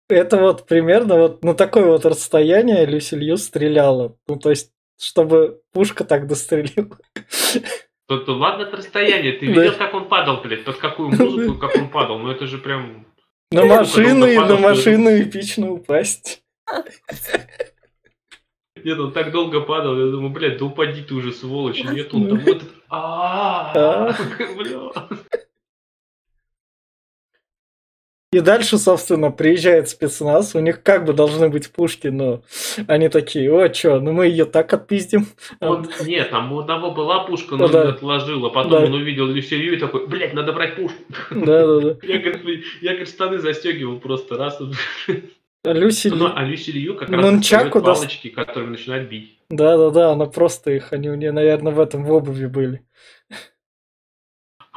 [0.09, 4.17] это вот примерно вот на такое вот расстояние Люси Лью стреляла.
[4.29, 6.97] Ну, то есть, чтобы пушка так дострелила.
[8.09, 11.77] То, то ладно это расстояние, ты видел, как он падал, блядь, под какую музыку, как
[11.77, 13.07] он падал, ну это же прям...
[13.51, 16.43] На Ну, машину, и на машину эпично упасть.
[18.85, 22.29] Нет, он так долго падал, я думаю, блядь, да упади ты уже, сволочь, нет, он
[22.29, 22.39] там.
[22.39, 22.63] Вот...
[22.89, 24.17] а.
[28.31, 32.43] И дальше, собственно, приезжает спецназ, у них как бы должны быть пушки, но
[32.87, 35.29] они такие, о, чё, ну мы ее так отпиздим.
[35.61, 37.89] Он, нет, там у одного была пушка, но Ну он да.
[37.89, 38.79] отложил, а потом Да.
[38.81, 40.99] он увидел Люсилью и такой, блядь, надо брать пушку.
[41.31, 41.97] Да-да-да.
[42.07, 44.61] Я, говорит, я, говорит, штаны застегивал просто раз.
[45.65, 49.39] Люси Ну, а Люси Лью как раз Нунчаку дос- палочки, которыми начинает бить.
[49.49, 52.83] да-да-да, она просто их, они у нее, наверное, в этом в обуви были.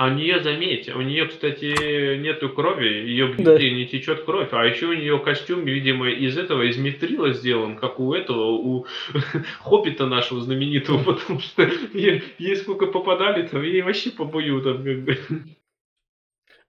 [0.01, 3.55] А у нее, заметьте, у нее, кстати, нету крови, ее Да.
[3.59, 4.47] не течет кровь.
[4.51, 8.87] А еще у нее костюм, видимо, из этого, из митрила сделан, как у этого, у
[9.59, 15.03] Хоббита нашего знаменитого, потому что ей, ей сколько попадали, там ей вообще побою там как
[15.03, 15.19] бы.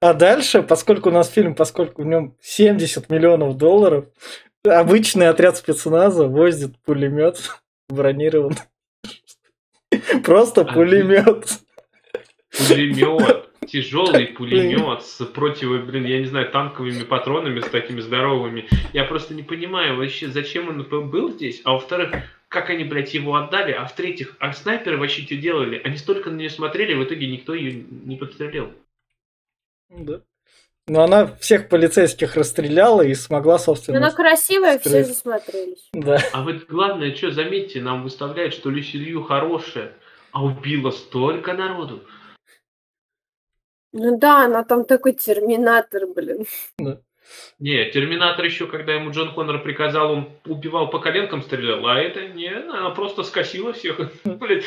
[0.00, 4.08] А дальше, поскольку у нас фильм, поскольку в нем 70 миллионов долларов,
[4.62, 7.38] обычный отряд спецназа возит пулемет
[7.88, 8.58] бронированный.
[10.22, 11.61] Просто пулемет.
[12.56, 18.68] Пулемет, тяжелый пулемет с против, блин, я не знаю, танковыми патронами, с такими здоровыми.
[18.92, 22.14] Я просто не понимаю вообще, зачем он был здесь, а во-вторых,
[22.48, 25.80] как они, блядь, его отдали, а в-третьих, а снайперы вообще что делали?
[25.82, 28.72] Они столько на нее смотрели, в итоге никто ее не подстрелил.
[29.88, 30.20] Да.
[30.88, 33.98] Но она всех полицейских расстреляла и смогла, Но собственно...
[33.98, 35.08] она красивая, все Стресс.
[35.08, 35.88] засмотрелись.
[35.92, 36.18] Да.
[36.32, 39.92] А вот главное, что, заметьте, нам выставляют, что Люси Лью хорошая,
[40.32, 42.02] а убила столько народу.
[43.92, 46.46] Ну да, она там такой терминатор, блин.
[47.58, 52.28] Не, Терминатор еще, когда ему Джон Коннор приказал, он убивал по коленкам, стрелял, а это
[52.28, 54.64] не, она просто скосила всех, блядь,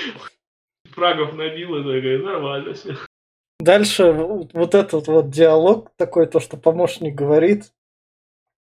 [0.92, 2.96] фрагов набила, такая, нормально все.
[3.60, 7.72] Дальше вот этот вот диалог такой, то, что помощник говорит,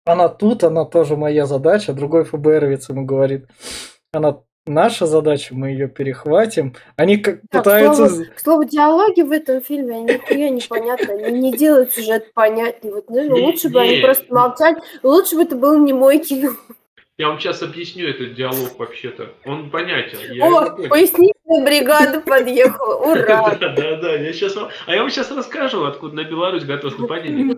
[0.05, 3.47] она тут, она тоже моя задача, другой ФБРовец ему говорит,
[4.11, 6.75] она наша задача, мы ее перехватим.
[6.95, 8.07] Они как Так, пытаются...
[8.09, 11.11] слово, к слову, диалоги в этом фильме, они нихуя непонятны.
[11.23, 12.93] Они не делают сюжет понятнее.
[12.95, 14.01] Вот, ну, Не- лучше бы они не.
[14.03, 14.77] просто молчали.
[15.03, 16.51] Лучше бы это было не мой кино.
[17.17, 19.29] Я вам сейчас объясню этот диалог вообще-то.
[19.45, 20.19] Он понятен.
[20.31, 20.89] Я О, его понял.
[20.89, 22.95] поясни Десантная бригада подъехала.
[23.11, 23.55] Ура!
[23.59, 24.13] Да, да, да.
[24.15, 24.69] Я сейчас вам...
[24.85, 27.57] А я вам сейчас расскажу, откуда на Беларусь готов нападение.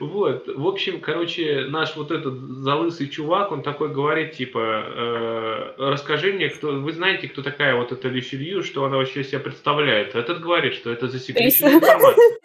[0.00, 6.32] Вот, в общем, короче, наш вот этот залысый чувак, он такой говорит, типа, э, расскажи
[6.32, 10.16] мне, кто, вы знаете, кто такая вот эта Лишелью, что она вообще себя представляет?
[10.16, 12.38] Этот говорит, что это засекреченная информация.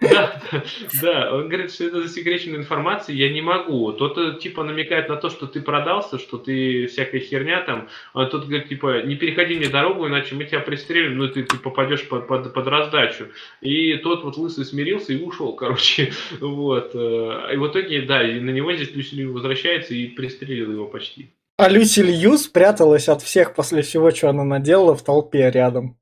[0.00, 0.42] Да,
[1.02, 3.92] да, он говорит, что это засекреченная информация, я не могу.
[3.92, 8.46] Тот, типа, намекает на то, что ты продался, что ты всякая херня там, а тот
[8.46, 12.26] говорит, типа, не переходи мне дорогу, иначе мы тебя пристрелим, ну, ты, ты попадешь под,
[12.26, 13.28] под, под раздачу.
[13.60, 16.92] И тот вот лысый смирился и ушел, короче, вот.
[16.94, 20.86] Э, и в итоге, да, и на него здесь Люси Лью возвращается и пристрелил его
[20.86, 21.30] почти.
[21.62, 25.96] А Люси Лью спряталась от всех после всего, что она наделала в толпе рядом.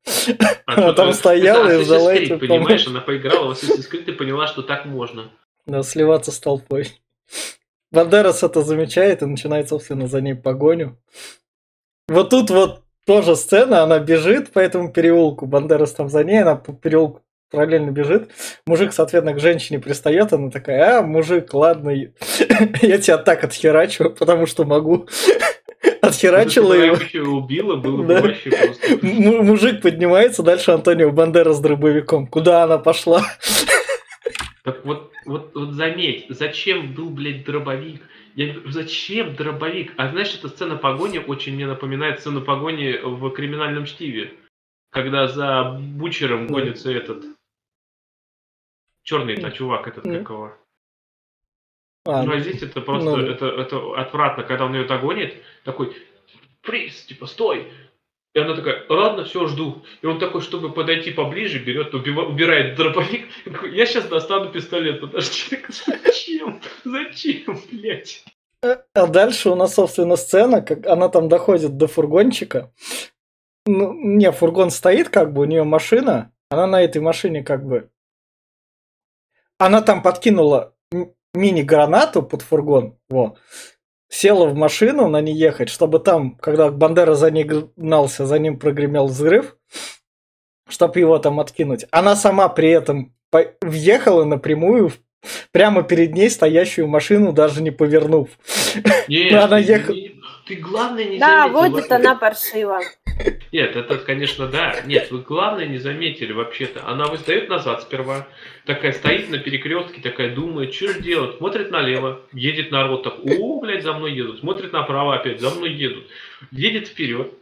[0.64, 4.46] А она там стояла и ждала эту Понимаешь, она поиграла в Assassin's Creed и поняла,
[4.46, 5.30] что так можно.
[5.66, 6.88] Да, сливаться с толпой.
[7.92, 10.96] Бандерас это замечает и начинает, собственно, за ней погоню.
[12.08, 16.56] Вот тут вот тоже сцена, она бежит по этому переулку, Бандерас там за ней, она
[16.56, 17.20] по переулку
[17.50, 18.30] параллельно бежит.
[18.66, 21.90] Мужик, соответственно, к женщине пристает, она такая, а, мужик, ладно,
[22.82, 25.08] я тебя так отхерачу, потому что могу.
[26.02, 27.36] Отхерачила его.
[27.36, 28.98] убила, было бы вообще просто.
[29.02, 32.26] Мужик поднимается, дальше Антонио Бандера с дробовиком.
[32.26, 33.24] Куда она пошла?
[34.62, 38.02] Так вот, вот, вот заметь, зачем был, блядь, дробовик?
[38.34, 39.92] Я говорю, зачем дробовик?
[39.96, 44.34] А знаешь, эта сцена погони очень мне напоминает сцену погони в криминальном чтиве.
[44.90, 47.24] Когда за Бучером гонится этот
[49.10, 50.18] Черный-то чувак этот mm.
[50.20, 50.56] какого.
[52.06, 55.96] А, ну а здесь это просто, ну, это, это отвратно, когда он ее догонит, такой,
[56.62, 57.72] приз, типа, стой.
[58.34, 59.82] И она такая, ладно, все, жду.
[60.00, 63.26] И он такой, чтобы подойти поближе, берет, убирает дробовик.
[63.72, 65.58] Я сейчас достану пистолет, подожди.
[65.68, 66.60] Зачем?
[66.84, 68.24] Зачем, блядь?
[68.62, 72.72] Э, а дальше у нас, собственно, сцена, как она там доходит до фургончика.
[73.66, 76.30] Ну, не, фургон стоит, как бы, у нее машина.
[76.50, 77.90] Она на этой машине, как бы,
[79.60, 80.74] она там подкинула
[81.34, 83.36] мини-гранату под фургон, во,
[84.08, 88.58] села в машину на ней ехать, чтобы там, когда Бандера за ней гнался, за ним
[88.58, 89.56] прогремел взрыв,
[90.66, 91.84] чтобы его там откинуть.
[91.90, 93.14] Она сама при этом
[93.60, 94.92] въехала напрямую
[95.52, 98.30] прямо перед ней стоящую машину, даже не повернув.
[99.08, 99.96] Нет, она ехала...
[100.50, 102.80] Ты главное не Да, вот это она паршива.
[103.52, 104.80] Нет, это, конечно, да.
[104.84, 106.84] Нет, вы главное не заметили вообще-то.
[106.88, 108.26] Она выдает назад сперва,
[108.64, 111.36] такая стоит на перекрестке, такая думает, что же делать.
[111.36, 114.40] Смотрит налево, едет народ, так, о, блядь, за мной едут.
[114.40, 116.08] Смотрит направо опять, за мной едут.
[116.50, 117.32] Едет вперед.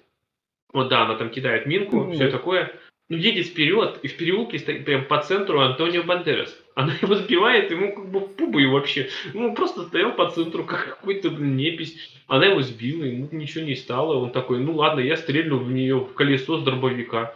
[0.75, 2.13] Вот да, она там кидает минку, mm-hmm.
[2.13, 2.75] все такое.
[3.09, 6.55] Ну, едет вперед, и в переулке стоит прям по центру Антонио Бандерас.
[6.75, 9.09] Она его сбивает, ему как бы пубы вообще.
[9.33, 12.18] Ну, просто стоял по центру, как какой-то непись.
[12.29, 14.19] Она его сбила, ему ничего не стало.
[14.19, 17.35] Он такой, ну ладно, я стрельну в нее в колесо с дробовика.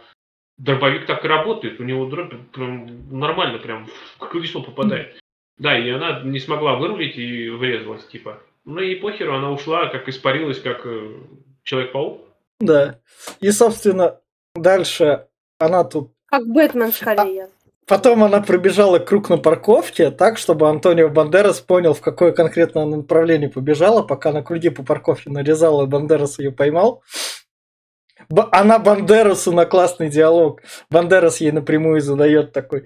[0.57, 5.19] Дробовик так и работает, у него дробь прям нормально, прям в колесо попадает.
[5.57, 8.39] Да, и она не смогла вырулить и врезалась, типа.
[8.65, 11.17] Ну и похеру, она ушла, как испарилась, как э,
[11.63, 12.21] Человек-паук.
[12.59, 12.99] Да.
[13.39, 14.19] И, собственно,
[14.55, 15.27] дальше
[15.59, 16.11] она тут...
[16.25, 17.49] Как Бэтмен скорее.
[17.85, 23.49] Потом она пробежала круг на парковке так, чтобы Антонио Бандерас понял, в какое конкретно направление
[23.49, 27.03] побежала, пока на круги по парковке нарезала, Бандерас ее поймал.
[28.29, 30.61] Б- она Бандерасу на классный диалог.
[30.89, 32.85] Бандерас ей напрямую задает такой,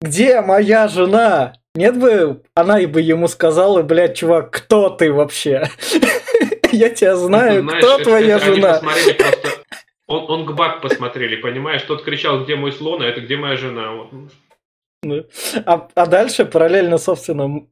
[0.00, 1.52] где моя жена?
[1.76, 5.68] Нет бы, она и бы ему сказала, блядь, чувак, кто ты вообще?
[6.72, 8.80] Я тебя знаю, кто твоя жена?
[10.10, 11.82] Он, он к Бак посмотрели, понимаешь?
[11.82, 13.92] Тот кричал, где мой слон, а это где моя жена.
[13.92, 14.08] Вот.
[15.04, 15.24] Ну,
[15.64, 17.64] а, а дальше параллельно, собственно,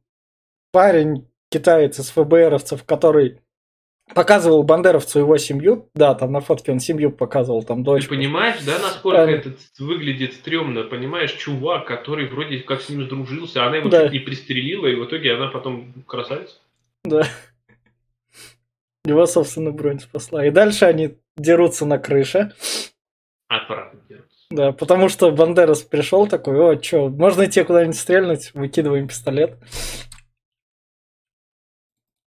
[0.71, 3.41] парень китаец из ФБРовцев, который
[4.15, 8.03] показывал бандеровцу его семью, да, там на фотке он семью показывал, там дочь.
[8.03, 9.29] Ты понимаешь, да, насколько а...
[9.29, 14.03] этот выглядит стрёмно, понимаешь, чувак, который вроде как с ним сдружился, она его да.
[14.03, 16.55] чуть не пристрелила, и в итоге она потом красавица.
[17.03, 17.27] Да.
[19.05, 20.45] Его, собственно, бронь спасла.
[20.45, 22.53] И дальше они дерутся на крыше.
[23.49, 24.45] Дерутся.
[24.51, 29.57] Да, потому что Бандерас пришел такой, о, что, можно идти куда-нибудь стрельнуть, выкидываем пистолет.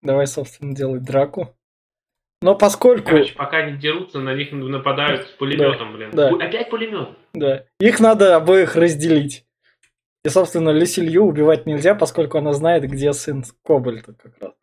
[0.01, 1.55] Давай, собственно, делать драку.
[2.41, 3.09] Но поскольку...
[3.09, 6.11] Короче, пока они дерутся, на них нападают с пулеметом, да, блин.
[6.13, 6.29] Да.
[6.29, 7.09] Опять пулемет?
[7.33, 7.65] Да.
[7.81, 9.45] Их надо обоих разделить.
[10.23, 14.53] И, собственно, Лисилью убивать нельзя, поскольку она знает, где сын Кобальта как раз.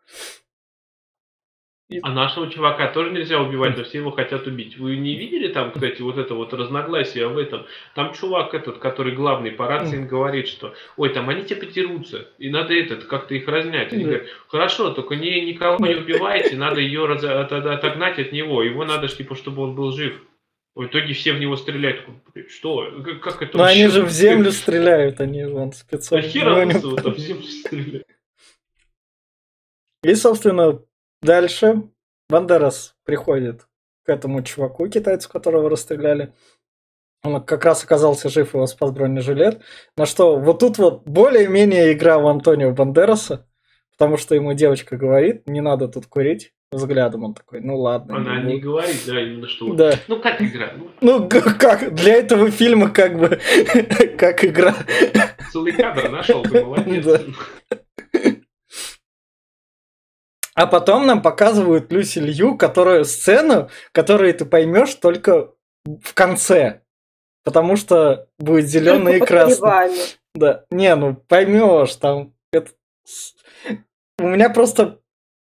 [2.03, 4.77] А нашего чувака тоже нельзя убивать, но все его хотят убить.
[4.77, 7.64] Вы не видели там, кстати, вот это вот разногласие в этом?
[7.94, 12.51] Там чувак этот, который главный по рации говорит, что ой, там они тебе потерутся, и
[12.51, 13.92] надо этот, как-то их разнять.
[13.92, 18.64] Они говорят, хорошо, только не, никого не убивайте, надо ее раз, от, отогнать от него,
[18.64, 20.20] его надо, типа, чтобы он был жив.
[20.75, 22.03] В итоге все в него стреляют.
[22.49, 23.01] Что?
[23.22, 26.20] Как, это Но они же в землю стреляют, они вон А спецом.
[26.20, 28.07] хера Ну, они- лысого там в землю стреляют.
[30.03, 30.81] И, собственно,
[31.26, 31.82] дальше
[32.30, 33.66] Бандерас приходит
[34.04, 36.32] к этому чуваку, китайцу, которого расстреляли.
[37.22, 39.60] Он как раз оказался жив, его спас бронежилет.
[39.96, 43.46] На что вот тут вот более-менее игра в Антонио Бандераса,
[43.92, 46.52] потому что ему девочка говорит, не надо тут курить.
[46.72, 48.16] Взглядом он такой, ну ладно.
[48.16, 48.72] Она не не буду».
[48.72, 49.72] говорит, да, именно что.
[49.74, 49.94] Да.
[50.08, 50.72] Ну как игра?
[50.76, 53.40] Ну, Ну, как, для этого фильма как бы,
[54.18, 54.74] как игра.
[55.52, 57.04] целый кадр нашел, ты молодец.
[57.04, 57.78] Да.
[60.56, 65.50] А потом нам показывают Люси Лью, которую сцену, которую ты поймешь только
[65.84, 66.80] в конце.
[67.44, 69.92] Потому что будет зеленый и красный.
[70.34, 70.64] Да.
[70.70, 72.32] Не, ну поймешь, там.
[72.52, 72.70] это
[74.18, 74.98] У меня просто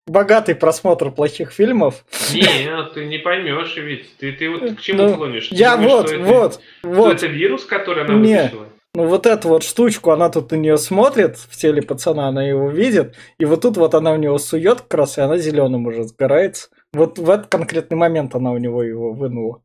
[0.07, 2.05] богатый просмотр плохих фильмов.
[2.33, 4.17] Нет, ты не поймешь ведь.
[4.19, 5.49] Ты, ты вот к чему Ну, клонишь?
[5.49, 7.15] Ты Я думаешь, вот, что это- вот, что вот.
[7.17, 8.37] это вирус, который она Не.
[8.37, 8.67] вытащила?
[8.95, 12.69] Ну вот эту вот штучку, она тут на нее смотрит в теле пацана, она его
[12.69, 16.05] видит, и вот тут вот она в него сует как раз, и она зеленым уже
[16.05, 16.71] сгорается.
[16.93, 19.63] Вот в этот конкретный момент она у него его вынула.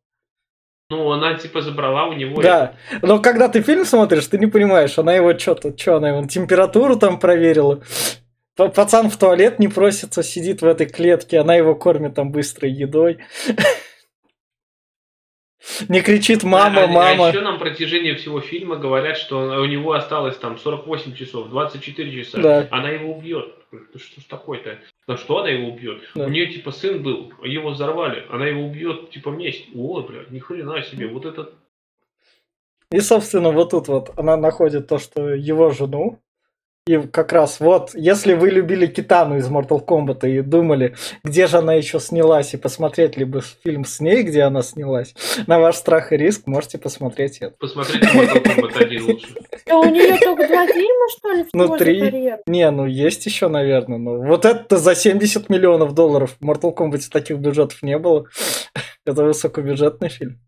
[0.92, 2.40] Ну, она типа забрала у него.
[2.40, 6.24] Да, но когда ты фильм смотришь, ты не понимаешь, она его что-то, что она его
[6.28, 7.82] температуру там проверила.
[8.56, 13.18] Пацан в туалет не просится, сидит в этой клетке, она его кормит там быстрой едой.
[15.90, 17.28] Не кричит мама, а, мама.
[17.30, 22.24] еще нам на протяжении всего фильма говорят, что у него осталось там 48 часов, 24
[22.24, 22.42] часа.
[22.42, 22.68] Да.
[22.72, 23.54] Она его убьет.
[23.96, 24.80] Что ж такое-то?
[25.08, 26.02] На что она его убьет?
[26.14, 26.26] Да.
[26.26, 29.66] У нее типа сын был, его взорвали, она его убьет типа вместе.
[29.76, 31.50] Ой, блядь, ни хрена себе, вот это
[32.92, 36.20] И, собственно, вот тут вот она находит то, что его жену.
[36.88, 40.94] И как раз вот, если вы любили Китану из Mortal Kombat и думали,
[41.24, 45.16] где же она еще снялась, и посмотреть либо фильм с ней, где она снялась,
[45.48, 47.56] на ваш страх и риск можете посмотреть это.
[47.58, 49.28] посмотрите Mortal Kombat 1 лучше.
[49.68, 52.34] А у нее только два фильма, что ли, Ну, три.
[52.46, 53.98] Не, ну есть еще, наверное.
[53.98, 56.38] Но вот это за 70 миллионов долларов.
[56.40, 58.28] В Mortal Kombat таких бюджетов не было.
[59.06, 60.40] Это высокобюджетный фильм.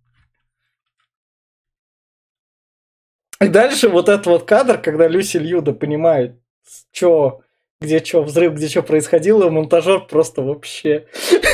[3.41, 6.35] И дальше вот этот вот кадр, когда Люси Льюда понимает,
[6.91, 7.41] что,
[7.79, 11.05] где что, взрыв, где что происходило, монтажер просто вообще...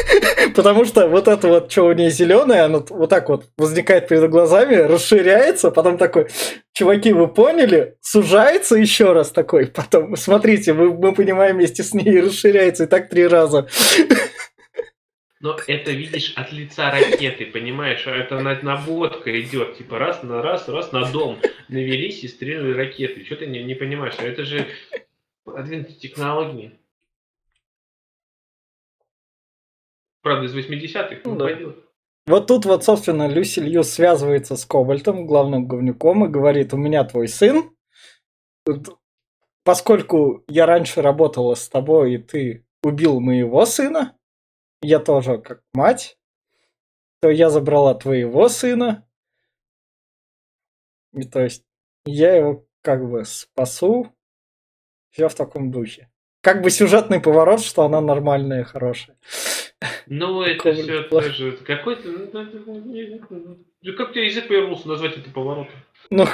[0.55, 4.29] Потому что вот это вот, что у нее зеленое, оно вот так вот возникает перед
[4.29, 6.27] глазами, расширяется, потом такой,
[6.73, 7.95] чуваки, вы поняли?
[8.01, 13.09] Сужается еще раз такой, потом, смотрите, мы, мы понимаем вместе с ней, расширяется, и так
[13.09, 13.67] три раза.
[15.43, 18.07] Но это видишь от лица ракеты, понимаешь?
[18.07, 21.37] А Это на- наводка идет, типа раз на раз, раз на дом.
[21.67, 23.25] Навелись и стреляли ракеты.
[23.25, 24.15] Что ты не, не понимаешь?
[24.19, 24.65] А Это же
[25.43, 26.79] продвинутые технологии.
[30.21, 31.45] Правда, из 80-х, Ну ну, да.
[31.45, 31.75] пойдет.
[32.25, 37.03] Вот тут вот, собственно, Люси Лью связывается с Кобальтом, главным говнюком, и говорит, у меня
[37.03, 37.69] твой сын.
[39.65, 44.15] Поскольку я раньше работала с тобой, и ты убил моего сына,
[44.83, 46.17] я тоже как мать,
[47.21, 49.07] то я забрала твоего сына.
[51.13, 51.63] И то есть
[52.05, 54.13] я его как бы спасу.
[55.09, 56.09] Все в таком духе.
[56.41, 59.15] Как бы сюжетный поворот, что она нормальная, хорошая.
[60.07, 62.07] Ну, это все тоже какой-то...
[62.09, 62.29] ну,
[63.81, 65.73] ну, Как у тебя язык повернулся назвать это поворотом?
[66.09, 66.25] Ну,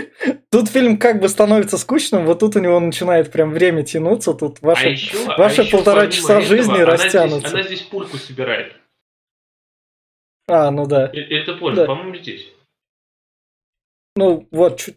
[0.50, 4.60] тут фильм как бы становится скучным, вот тут у него начинает прям время тянуться, тут
[4.62, 4.86] ваши...
[4.86, 7.48] а еще, ваши а еще полтора часа жизни она здесь- растянутся.
[7.48, 8.74] она здесь пульку собирает.
[10.46, 11.10] А, ну да.
[11.12, 11.86] Э, Это позже, Да.
[11.86, 12.50] по-моему, здесь.
[14.16, 14.96] Ну, вот, чуть...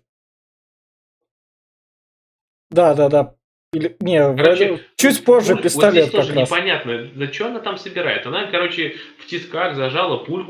[2.70, 3.37] Да, да, да.
[3.74, 3.96] Или...
[4.00, 6.50] Не, Короче, вроде- чуть позже пуль- пистолет вот здесь тоже раз.
[6.50, 8.26] непонятно, для чего она там собирает.
[8.26, 10.50] Она, короче, в тисках зажала пульку,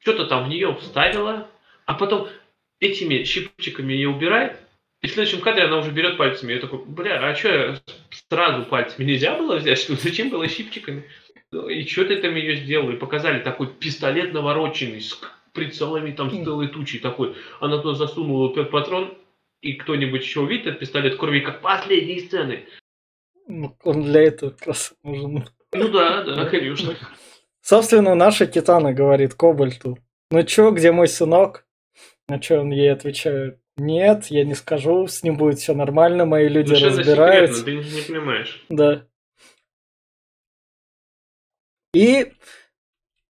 [0.00, 1.48] что-то там в нее вставила,
[1.86, 2.28] а потом
[2.80, 4.56] этими щипчиками ее убирает,
[5.02, 6.52] и в следующем кадре она уже берет пальцами.
[6.52, 7.80] Я такой, бля, а что
[8.28, 9.78] сразу пальцами нельзя было взять?
[9.78, 11.04] Что, зачем было щипчиками?
[11.52, 12.90] Ну, И что ты там ее сделал?
[12.90, 15.18] И показали такой пистолет навороченный с
[15.52, 17.34] прицелами там с целой тучей такой.
[17.60, 19.14] Она туда засунула патрон,
[19.60, 22.66] и кто-нибудь еще увидит этот пистолет крови, как последние сцены.
[23.46, 25.44] Ну, Он для этого как раз нужен.
[25.72, 26.94] Ну да, да, конечно.
[27.62, 29.98] Собственно, наша Китана говорит Кобальту,
[30.30, 31.66] ну чё, где мой сынок?
[32.28, 36.48] На что он ей отвечает, нет, я не скажу, с ним будет все нормально, мои
[36.48, 37.58] люди Совершенно разбираются.
[37.60, 38.64] секретно, ты не понимаешь.
[38.68, 39.06] Да.
[41.92, 42.32] И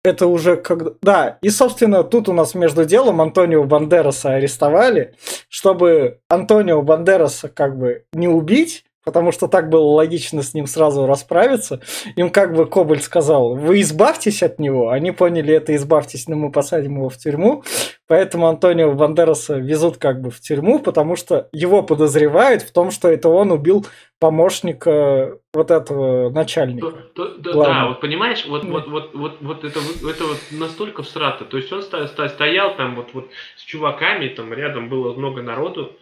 [0.05, 0.93] это уже когда...
[1.03, 5.15] Да, и, собственно, тут у нас между делом Антонио Бандераса арестовали,
[5.49, 11.07] чтобы Антонио Бандераса как бы не убить, потому что так было логично с ним сразу
[11.07, 11.81] расправиться.
[12.17, 14.91] Им как бы Кобальт сказал, вы избавьтесь от него.
[14.91, 17.65] Они поняли это, избавьтесь, но мы посадим его в тюрьму.
[18.07, 23.09] Поэтому Антонио Бандераса везут как бы в тюрьму, потому что его подозревают в том, что
[23.09, 23.87] это он убил
[24.19, 26.91] помощника вот этого начальника.
[27.15, 31.45] То- то- да, вот понимаешь, вот, вот, вот, вот, вот это, это вот настолько всрато.
[31.45, 35.93] То есть он стоял там вот, вот с чуваками, там рядом было много народу.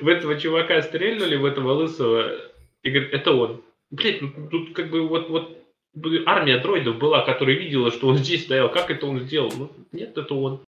[0.00, 2.32] В этого чувака стрельнули, в этого лысого,
[2.82, 3.62] и говорит, это он.
[3.90, 5.58] Блять, ну, тут как бы вот, вот
[6.26, 8.70] армия дроидов была, которая видела, что он здесь стоял.
[8.70, 9.52] Как это он сделал?
[9.56, 10.64] Ну, нет, это он.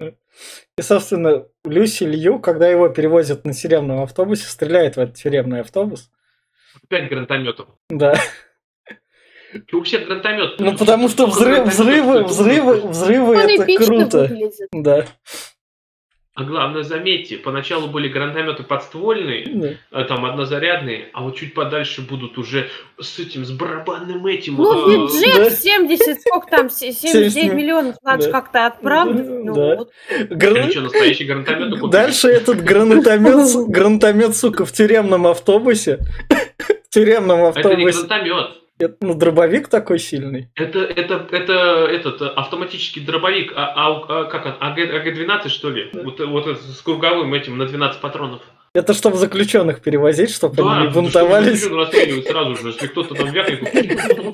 [0.00, 6.10] И, собственно, Люси Лью, когда его перевозят на тюремном автобусе, стреляет в этот тюремный автобус.
[6.88, 7.68] Пять гранатометов.
[7.90, 8.14] Да.
[9.52, 10.60] И всех гранатомет.
[10.60, 14.20] Ну, потому что взрыв, взрывы, взрывы, взрывы Он это круто.
[14.20, 14.68] выглядит.
[14.72, 15.06] Да.
[16.40, 19.68] А главное, заметьте, поначалу были гранатометы подствольные, Да.
[19.90, 22.68] а, там однозарядные, а вот чуть подальше будут уже
[23.00, 24.54] с этим, с барабанным этим.
[24.54, 25.50] Ну, а, бюджет Да.
[25.50, 28.40] 70, сколько там, се- 79 70 миллионов надо же Да.
[28.40, 29.26] как-то отправить.
[29.28, 29.76] Ну, Да.
[29.78, 29.90] вот.
[30.30, 31.90] Гра- Они что, настоящий гранатомет купили?
[31.90, 35.98] Дальше этот гранатомет, гранатомет, сука, в тюремном автобусе.
[36.88, 38.06] В тюремном Это не автобусе.
[38.06, 38.46] гранатомет.
[38.78, 40.48] Это, ну, дробовик такой сильный.
[40.54, 41.52] Это, это, это
[41.90, 45.90] этот автоматический дробовик, а, а- а как он, АГ, АГ-12 что ли?
[45.92, 46.02] Да.
[46.02, 48.42] Вот, вот с круговым этим на 12 патронов.
[48.74, 51.60] Это чтобы заключенных перевозить, чтобы они не бунтовались.
[51.60, 53.74] заключенных расстреливать сразу же, если кто-то там вякнет,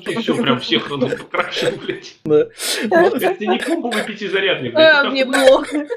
[0.09, 2.15] и все, прям всех ну, покрашен, блядь.
[2.25, 2.47] Да.
[2.89, 3.21] Вот.
[3.23, 5.87] Это не помповый пятизарядник, А, мне плохо.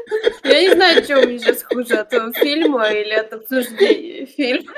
[0.45, 4.73] Я не знаю, что мне сейчас хуже, от этого фильма или от обсуждения фильма.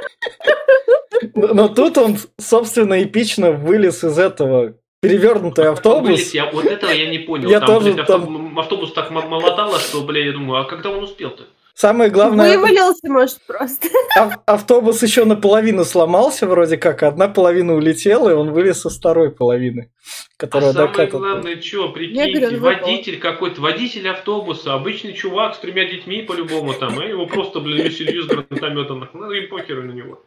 [1.34, 6.34] Но тут он, собственно, эпично вылез из этого перевернутый Вылез, автобус.
[6.34, 7.48] я, вот этого я не понял.
[7.48, 10.90] Я там, тоже блядь, там- автобус, так мо- молотало, что, бля, я думаю, а когда
[10.90, 11.44] он успел-то?
[11.80, 13.88] Самое главное, Вывалился, может, просто.
[14.18, 19.30] ав- автобус еще наполовину сломался вроде как, одна половина улетела, и он вылез из второй
[19.30, 21.28] половины, А которая самое докатывала.
[21.30, 26.98] главное, что, прикиньте, говорю, водитель какой-то, водитель автобуса, обычный чувак с тремя детьми по-любому там,
[26.98, 30.22] а его просто, блин, Люсилью с гранатометом, ну и похеру на него.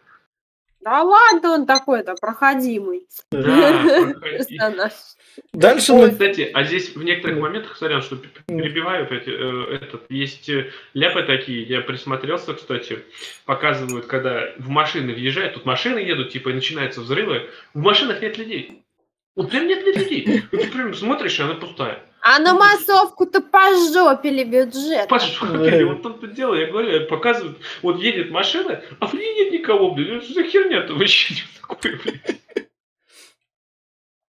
[0.84, 3.08] Да ладно, он такой-то, проходимый.
[3.32, 4.14] Да.
[5.54, 10.50] Дальше Ой, кстати, а здесь в некоторых моментах, сорян, что перебиваю опять, э, этот, есть
[10.50, 13.00] э, ляпы такие, я присмотрелся, кстати,
[13.46, 18.38] показывают, когда в машины въезжают, тут машины едут, типа, и начинаются взрывы, в машинах нет
[18.38, 18.84] людей.
[19.36, 20.44] Вот прям нет людей.
[20.52, 22.04] Ты прям смотришь, и она пустая.
[22.26, 25.10] А на массовку-то пожопили бюджет.
[25.10, 29.52] Пошли, вот тут тут дело, я говорю, показывают, вот едет машина, а в ней нет
[29.52, 32.22] никого, блин, что за херня-то вообще такое, блин.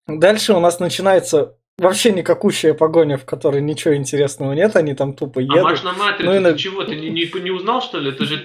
[0.08, 5.40] Дальше у нас начинается вообще никакущая погоня, в которой ничего интересного нет, они там тупо
[5.42, 5.64] А едут.
[5.64, 8.12] Маш на матрице, Ну и на- ты чего, ты не, не, не узнал, что ли?
[8.12, 8.38] Это же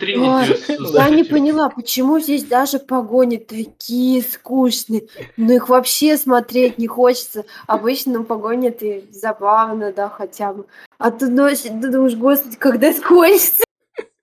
[0.86, 5.06] с Я не поняла, почему здесь даже погони такие скучные.
[5.36, 7.44] Ну их вообще смотреть не хочется.
[7.66, 10.66] Обычно на погони это забавно, да, хотя бы.
[10.98, 12.92] А ты, ну, ты думаешь, господи, когда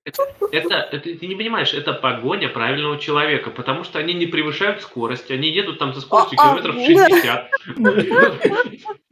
[0.07, 0.23] это?
[0.51, 5.29] Это, это, ты не понимаешь, это погоня правильного человека, потому что они не превышают скорость,
[5.31, 7.09] они едут там со скоростью А, а, километров да.
[7.09, 7.49] 60.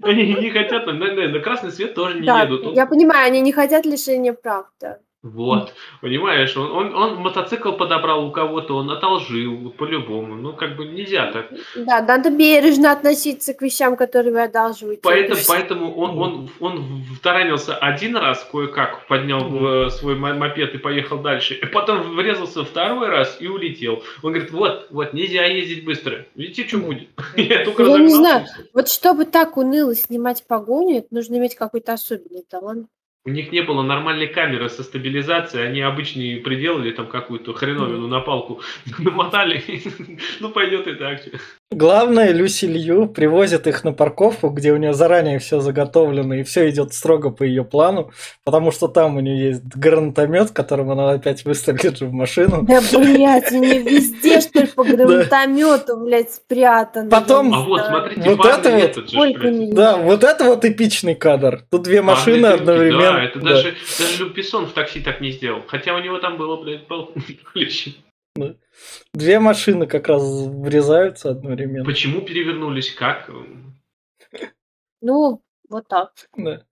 [0.01, 2.75] Они не хотят, на, красный свет тоже не едут.
[2.75, 4.99] я понимаю, они не хотят лишения прав, да.
[5.25, 10.35] Вот, понимаешь, он, он, он мотоцикл подобрал у кого-то, он одолжил, по-любому.
[10.35, 11.47] Ну, как бы нельзя так.
[11.75, 15.01] Да, надо бережно относиться к вещам, которые вы одалживаете.
[15.01, 20.77] Поэтому, поэтому он, он, он втаранился один раз, кое-как поднял э, свой мо- мопед и
[20.77, 21.55] поехал дальше.
[21.55, 24.03] И потом врезался второй раз и улетел.
[24.21, 26.27] Он говорит, вот, вот, нельзя ездить быстро.
[26.35, 27.09] Видите, что будет?
[27.35, 28.45] Я только Я не знаю.
[28.73, 32.89] Вот чтобы так уныло снимать погоню, это нужно иметь какой-то особенный талант.
[33.27, 38.19] У них не было нормальной камеры со стабилизацией, они обычные приделали там какую-то хреновину на
[38.19, 38.61] палку,
[38.99, 39.63] намотали,
[40.39, 41.21] ну пойдет и так.
[41.71, 46.69] Главное, Люси Лью привозит их на парковку, где у нее заранее все заготовлено, и все
[46.69, 48.11] идет строго по ее плану,
[48.43, 52.61] потому что там у нее есть гранатомет, которым она опять выстрелит же в машину.
[52.67, 57.09] Да, блядь, они везде, что ли, по гранатомету, блядь, спрятаны.
[57.09, 59.73] Потом- А вот, смотрите, Вот это вот же, у?
[59.73, 61.63] Да, вот это вот эпичный кадр.
[61.71, 63.01] Тут две машины одновременно.
[63.13, 63.49] Да, это Да.
[63.49, 65.63] даже, даже Люк Бессон в такси так не сделал.
[65.67, 67.11] Хотя у него там было, блядь, пол...
[69.13, 71.85] Две машины как раз врезаются одновременно.
[71.85, 72.93] Почему перевернулись?
[72.93, 73.29] Как?
[75.01, 76.11] Ну, вот так.
[76.37, 76.63] Да.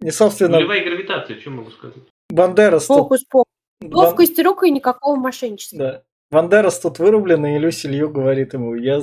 [0.00, 1.96] И, собственно, Нулевая гравитация, что могу сказать?
[2.28, 2.86] Бандерас.
[2.86, 3.46] Фокус, фокус.
[3.80, 5.78] Бан- Ловкость рук и никакого мошенничества.
[5.78, 6.02] Да.
[6.30, 9.00] Бандерас тут вырублен, и Люси Лью говорит ему, я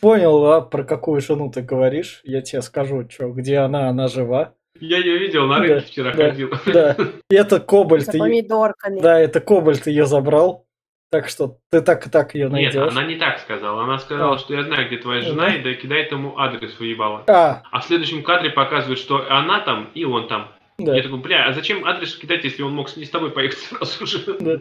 [0.00, 4.54] понял, а, про какую жену ты говоришь, я тебе скажу, что, где она, она жива.
[4.78, 6.30] Я ее видел, на Да, рынке вчера да.
[6.30, 6.50] ходил.
[6.66, 6.96] Да,
[7.30, 9.00] и это Кобальт, помидорками.
[9.00, 10.65] да, это Кобальт ее забрал.
[11.10, 12.92] Так что ты так и так ее Нет, найдешь.
[12.92, 13.84] она не так сказала.
[13.84, 14.38] Она сказала, А.
[14.38, 17.24] что я знаю, где твоя жена, и да, кидает ему адрес выебала.
[17.28, 20.52] А, А в следующем кадре показывают, что она там и он там.
[20.78, 20.96] да.
[20.96, 23.58] Я такой, бля, а зачем адрес кидать, если он мог с- не с тобой поехать
[23.60, 24.36] сразу же?
[24.40, 24.60] Да.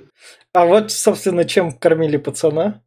[0.53, 2.81] А вот, собственно, чем кормили пацана?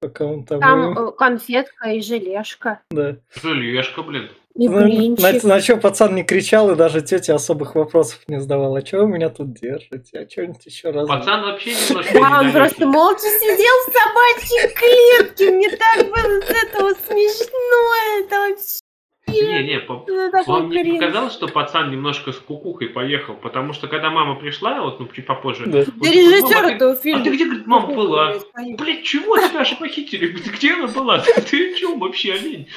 [0.00, 0.60] Пока он там...
[0.60, 1.08] Там был.
[1.08, 2.82] э, конфетка и желешка.
[2.90, 3.16] Да.
[3.42, 4.28] Желешка, блин.
[4.56, 5.42] И Ну, на, блинчик.
[5.42, 8.78] на что пацан не кричал, и даже тетя особых вопросов не задавала.
[8.78, 10.16] А что вы меня тут держите?
[10.20, 11.08] А что-нибудь еще раз?
[11.08, 15.50] Пацан вообще немножко Да, он просто молча сидел в собачьей клетке.
[15.50, 18.24] Мне так было с этого смешно.
[18.24, 18.78] Это вообще
[19.26, 23.34] Не, не, по- такой вам не показалось, что пацан немножко с кукухой поехал?
[23.34, 25.84] Потому что когда мама пришла, вот ну, чуть попозже, Да.
[25.84, 27.24] такой, режиссер «Мама, этого а фильма.
[27.24, 28.34] ты где, говорит, мама была?
[28.78, 30.26] Блядь, чего тебя же похитили?
[30.28, 31.18] Где она была?
[31.18, 32.68] Ты, ты о чем вообще, олень?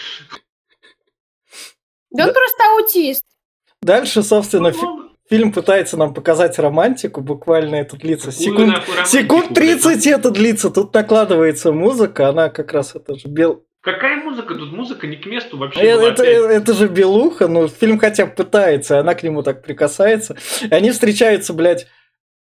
[2.12, 2.34] Да он Да.
[2.34, 3.24] просто аутист.
[3.82, 7.22] Дальше, собственно, фи- Мама, фильм пытается нам показать романтику.
[7.22, 10.70] Буквально это длится секунд, секунд блядь, 30 это длится.
[10.70, 12.30] Тут накладывается музыка.
[12.30, 13.64] Она как раз это же бел...
[13.82, 14.56] Какая музыка?
[14.56, 16.28] Тут музыка не к месту вообще Э, Это, опять.
[16.62, 20.36] это же белуха, ну, фильм хотя бы пытается, и она к нему так прикасается.
[20.62, 21.88] И они встречаются, блядь,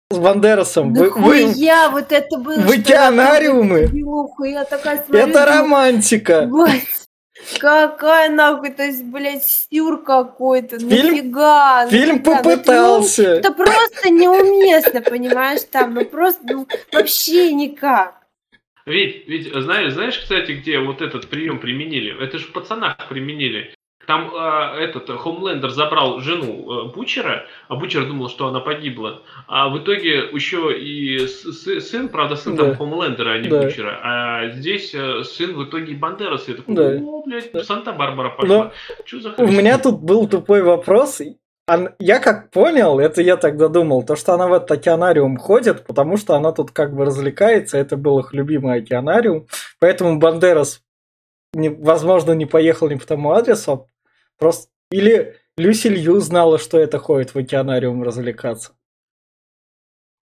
[0.09, 0.93] с Бандерасом.
[0.93, 2.55] Да Вы- вы- хуя, вот это было.
[2.59, 3.17] в я там
[3.91, 6.47] белуха, Я такая смотрю, Это романтика.
[6.49, 6.83] Бать,
[7.59, 13.23] какая нахуй, то есть, блядь, сюр какой-то, Фильм- нафига, Фильм нафига, ну это попытался.
[13.23, 18.15] неум- Это просто неуместно, понимаешь, там, ну просто, ну, вообще никак.
[18.85, 22.13] Ведь, ведь знаешь, знаешь, кстати, где вот этот прием применили?
[22.21, 23.73] Это же в пацанах применили.
[24.05, 29.21] Там а, этот э, Хомлендер забрал жену э, Бучера, а Бучер думал, что она погибла.
[29.47, 32.65] А в итоге еще и с- сын, правда, сын Да.
[32.65, 33.61] там Хомлендера, а не Да.
[33.63, 33.99] Бучера.
[34.03, 36.51] А здесь э, сын в итоге Бандераса.
[36.51, 36.89] Я такой, Да.
[37.01, 37.63] о, блядь, Да.
[37.63, 38.71] Санта-Барбара пошла.
[39.05, 41.21] Что за У меня тут был тупой вопрос.
[41.99, 46.17] Я как понял, это я тогда думал, то, что она в этот океанариум ходит, потому
[46.17, 49.47] что она тут как бы развлекается, это был их любимый океанариум,
[49.79, 50.81] поэтому Бандерас,
[51.53, 53.85] не- возможно, не поехал не по тому адресу, а
[54.37, 54.69] просто...
[54.91, 58.73] Или Люси Лью знала, что это ходит в океанариум развлекаться.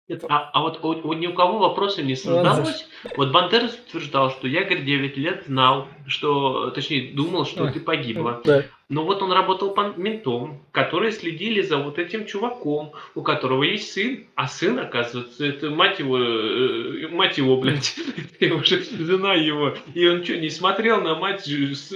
[0.07, 2.87] Нет, А, а вот у, у ни у кого вопроса не создалось.
[3.17, 8.43] Вот Бандерас утверждал, что я, говорит, 9 лет знал, что, точнее, думал, что ты погибла.
[8.45, 8.65] Да.
[8.91, 13.93] Но вот он работал пан- ментом, которые следили за вот этим чуваком, у которого есть
[13.93, 19.33] сын, а сын, оказывается, это мать его, э, мать его, блядь, это его же жена
[19.33, 19.75] его.
[19.95, 21.49] И он что, не смотрел на мать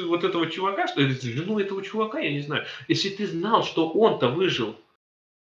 [0.03, 2.65] вот этого чувака, что это жену этого чувака, я не знаю.
[2.89, 4.75] Если ты знал, что он-то выжил,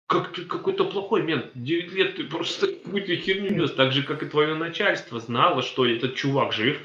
[0.09, 1.51] как ты какой-то плохой мент.
[1.53, 3.71] 9 лет ты просто какую-то херню нес.
[3.73, 6.79] Так же, как и твое начальство знало, что этот чувак жив.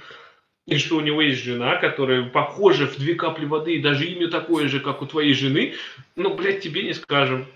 [0.66, 4.28] И что у него есть жена, которая похожа в две капли воды, и даже имя
[4.28, 5.74] такое же, как у твоей жены.
[6.16, 7.46] Ну, блядь, тебе не скажем.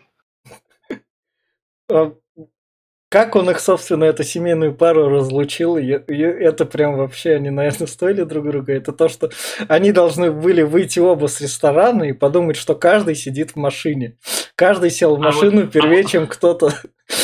[3.10, 7.86] Как он их, собственно, эту семейную пару разлучил, и- и это прям вообще, они, наверное,
[7.86, 8.74] стоили друг друга.
[8.74, 9.30] Это то, что
[9.66, 14.18] они должны были выйти оба с ресторана и подумать, что каждый сидит в машине.
[14.56, 16.66] Каждый сел в А вот- машину первее, а- чем кто-то.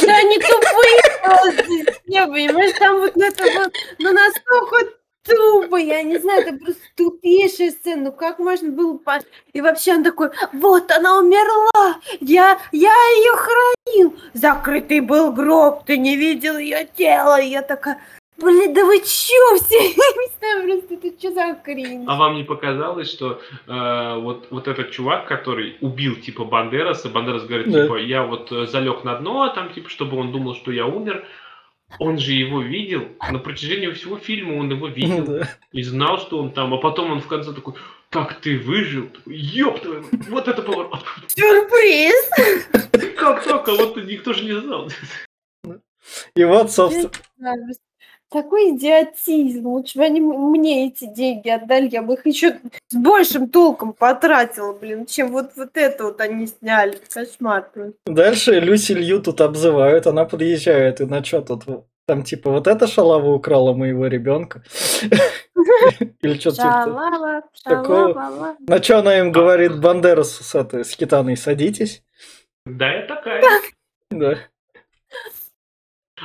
[0.06, 4.90] Да они тупые просто все, понимаешь, там вот это вот, ну настолько
[5.24, 9.18] тупо, я не знаю, это просто тупейшая сцена, ну как можно было по...
[9.52, 15.96] И вообще он такой, вот она умерла, я, я ее хранил, закрытый был гроб, ты
[15.96, 17.98] не видел ее тело, и я такая,
[18.36, 22.04] блин, да вы чё все, я не знаю, просто это что за хрень?
[22.06, 27.44] А вам не показалось, что э, вот, вот этот чувак, который убил, типа, Бандераса, Бандерас
[27.44, 27.82] говорит, Да.
[27.82, 31.24] типа, я вот э, залег на дно, там, типа, чтобы он думал, что я умер.
[31.98, 35.24] Он же его видел, на протяжении всего фильма он его видел.
[35.26, 35.48] Да.
[35.72, 37.74] и знал, что он там, а потом он в конце такой,
[38.10, 39.08] как ты выжил?
[39.08, 41.04] Такой, Ёб твою мать, вот это поворот.
[41.28, 42.30] Сюрприз!
[43.16, 44.88] Как так, а вот никто же не знал.
[46.36, 47.10] И вот, собственно,
[48.30, 49.66] Такой идиотизм.
[49.66, 52.58] Лучше бы они мне эти деньги отдали, я бы их еще
[52.88, 56.98] с большим толком потратила, блин, чем вот, вот это вот они сняли.
[57.12, 57.70] Кошмар
[58.06, 61.64] дальше Люси Лью тут обзывают, она подъезжает, и на что тут?
[62.06, 64.62] Там типа вот эта шалава украла моего ребенка.
[66.20, 66.82] Или что типа.
[66.84, 68.12] Шалава, такого.
[68.12, 68.56] шалава.
[68.60, 72.02] На что она им говорит Бандерасу с этой, с Китаной, садитесь.
[72.66, 73.42] Да, я такая.
[74.10, 74.38] Да.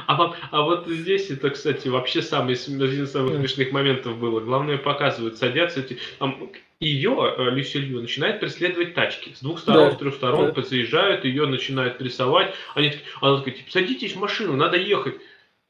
[0.08, 4.40] А, а вот здесь это, кстати, вообще самый, один из самых смешных моментов было.
[4.40, 5.98] Главное, показывают, садятся эти...
[6.20, 9.34] Там, ее, э, Люси Лью, начинает преследовать тачки.
[9.36, 10.52] С двух сторон, Да, с трех сторон да.
[10.54, 12.54] подъезжают, ее начинают прессовать.
[12.74, 15.16] Они, такие- она такая, типа, садитесь в машину, надо ехать.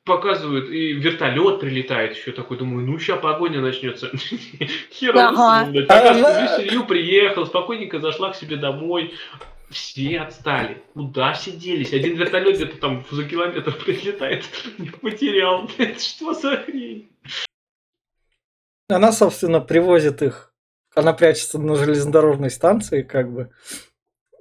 [0.05, 4.11] Показывают, и вертолет прилетает еще такой, думаю, ну сейчас погоня начнется.
[4.91, 5.67] Хер Ага.
[5.69, 6.87] лысый, блядь.
[6.87, 9.13] Приехал, спокойненько зашла к себе домой.
[9.69, 10.81] Все отстали.
[10.93, 11.93] Куда все делись?
[11.93, 14.45] Один вертолет где-то там за километр прилетает.
[14.77, 15.67] Не потерял.
[15.77, 17.09] блядь, Что за хрень?
[18.87, 20.51] Она, собственно, привозит их.
[20.95, 23.51] Она прячется на железнодорожной станции, как бы.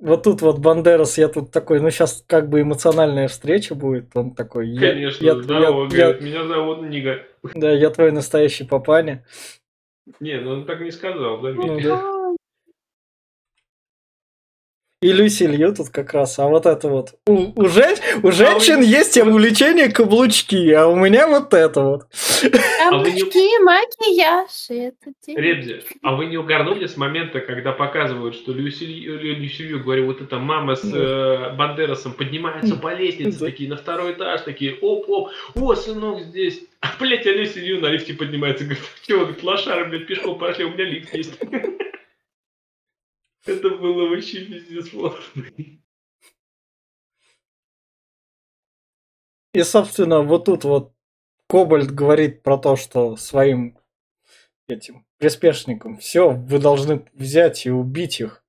[0.00, 4.16] Вот тут вот Бандерас, я тут такой, ну сейчас как бы эмоциональная встреча будет.
[4.16, 7.22] Он такой, я, Конечно, я- здорово, я- говорит, меня зовут Нига.
[7.54, 9.26] да, я твой настоящий папаня.
[10.20, 11.50] Не, ну он так не сказал, да?
[11.50, 12.00] Ну, да.
[15.00, 17.10] И Люси Лью тут как раз, а вот это вот.
[17.28, 22.02] У, у жен- у женщин есть увлечение каблучки, а у меня вот это вот.
[22.90, 28.34] А вы не- Каблучки, макияж, это Ребзи, а вы не угорнули с момента, когда показывают,
[28.34, 33.38] что Люси, Лью- Люси Лью, говорю, вот эта мама с э, Бандерасом поднимаются по лестнице,
[33.38, 36.60] такие на второй этаж, такие, оп-оп, о, сынок здесь.
[36.80, 40.64] А, блядь, а Люси Лью на лифте поднимается, говорит, чего, говорит, лошары, блядь, пешком пошли,
[40.64, 41.32] у меня лифт есть.
[43.46, 45.44] Это было вообще пиздец сложно.
[49.54, 50.92] И, собственно, вот тут вот
[51.48, 53.78] Кобальт говорит про то, что своим
[54.68, 58.44] этим приспешникам, все, вы должны взять и убить их.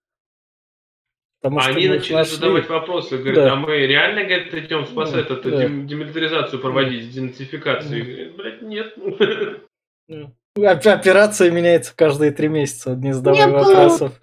[1.41, 2.35] Потому А они начали нашли.
[2.35, 3.53] задавать вопросы, говорят, Да.
[3.53, 5.61] а мы реально, говорит, идем спасать, Да, это, да.
[5.63, 8.03] дем- демилитаризацию проводить, денацификацию.
[8.05, 8.97] Говорит, Блядь, нет.
[8.97, 13.59] Оп- Операция меняется каждые три месяца, не задавай Не было.
[13.59, 14.21] вопросов.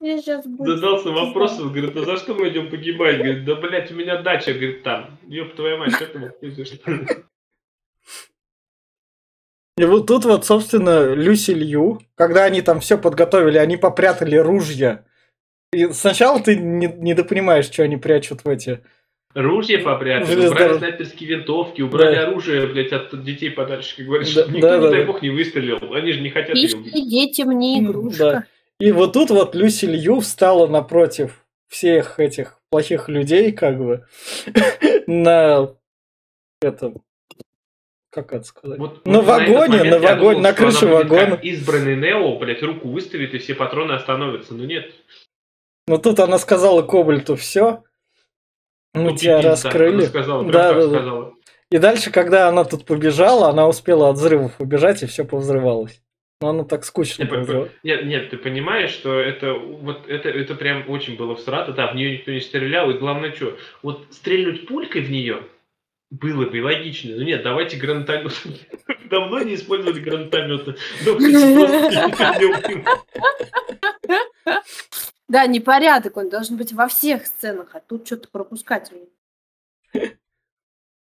[0.00, 0.76] Я сейчас буду.
[0.76, 3.18] Задался вопросом, говорит, а за что мы идем погибать?
[3.18, 5.18] Говорит, да, блядь, у меня дача, говорит, там.
[5.26, 7.24] Ёб твою мать, что ты?
[9.76, 15.06] И вот тут вот, собственно, Люси Лью, когда они там все подготовили, они попрятали ружья.
[15.72, 18.82] И сначала ты не, недопонимаешь, что они прячут в эти...
[19.34, 22.26] Ружья попрятали, Железнодорож- убрали снайперские винтовки, убрали Да.
[22.26, 24.34] оружие, блядь, от детей подальше, как говоришь.
[24.34, 25.06] Да, Никто, да, не да, дай да.
[25.06, 25.94] бог, не выстрелил.
[25.94, 26.92] Они же не хотят ее убить.
[27.08, 28.18] Детям не игрушка.
[28.18, 28.44] да.
[28.80, 34.04] И вот тут вот Люси Лью встала напротив всех этих плохих людей, как бы,
[35.06, 35.68] на
[36.60, 36.92] это...
[38.12, 38.78] Как это сказать?
[38.80, 41.30] Вот- на вот вагоне, момент на я вагоне, думал, на крыше вагона.
[41.36, 44.54] как избранный Нео, блядь, руку выставит, и все патроны остановятся.
[44.54, 44.90] Но нет.
[45.86, 47.84] Но тут она сказала Кобальту все.
[48.94, 49.94] Ну, тебя раскрыли.
[49.94, 51.30] она сказала, Да, да, да.
[51.70, 56.02] И дальше, когда она тут побежала, она успела от взрывов убежать, и все повзрывалось.
[56.40, 57.70] Но оно так скучно повзрывалось.
[57.84, 61.94] Нет, нет, ты понимаешь, что это вот это, это прям очень было всрато, да, в
[61.94, 65.44] нее никто не стрелял, и главное что, вот стрельнуть пулькой в нее
[66.10, 68.32] было бы логично, но нет, давайте гранатомет.
[69.10, 70.74] Давно не использовали гранатометы.
[75.30, 78.90] Да, непорядок, он должен быть во всех сценах, а тут что-то пропускать.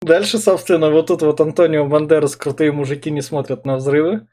[0.04, 4.28] Дальше, собственно, вот тут вот Антонио Бандерас, крутые мужики не смотрят на взрывы.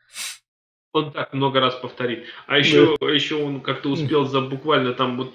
[0.93, 2.27] Он так много раз повторит.
[2.47, 5.33] А еще, еще он как-то успел за буквально там вот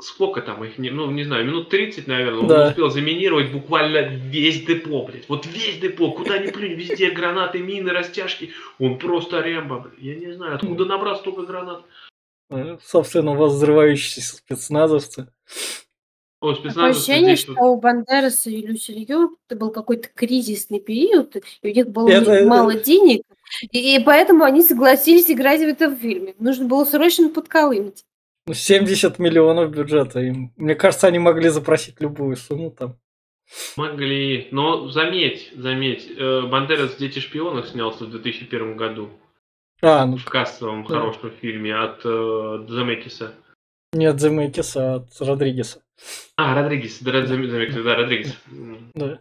[0.00, 2.68] сколько там их, не- ну не знаю, минут 30, наверное, он Да.
[2.68, 5.28] успел заминировать буквально весь депо, блядь.
[5.28, 8.52] Вот весь депо, куда ни плюнь, везде гранаты, мины, растяжки.
[8.78, 9.98] Он просто рембо, блядь.
[9.98, 11.82] Я не знаю, откуда набрал столько гранат.
[12.50, 15.28] Э, Собственно, у вас взрывающиеся спецназовцы.
[16.40, 21.36] О, Такое ощущение, здесь что у Бандераса и Люси Лью это был какой-то кризисный период,
[21.36, 23.22] и у них было Это- это- мало денег,
[23.70, 26.34] и, и поэтому они согласились играть в этом фильме.
[26.38, 28.04] Нужно было срочно подколымить.
[28.46, 30.20] Ну, 70 миллионов бюджета.
[30.20, 32.96] Им, мне кажется, они могли запросить любую сумму там.
[33.76, 34.48] могли.
[34.50, 39.10] Но заметь, заметь, э, Бандерас «Дети шпионов» снялся в 2001 году.
[39.82, 40.96] А, ну В кассовом Да.
[41.00, 43.32] хорошем фильме от э, Замекиса.
[43.92, 45.80] нет, Земекиса от Родригеса.
[46.36, 48.36] А, Родригес, да, Замекис, да, Родригес.
[48.94, 49.20] Да.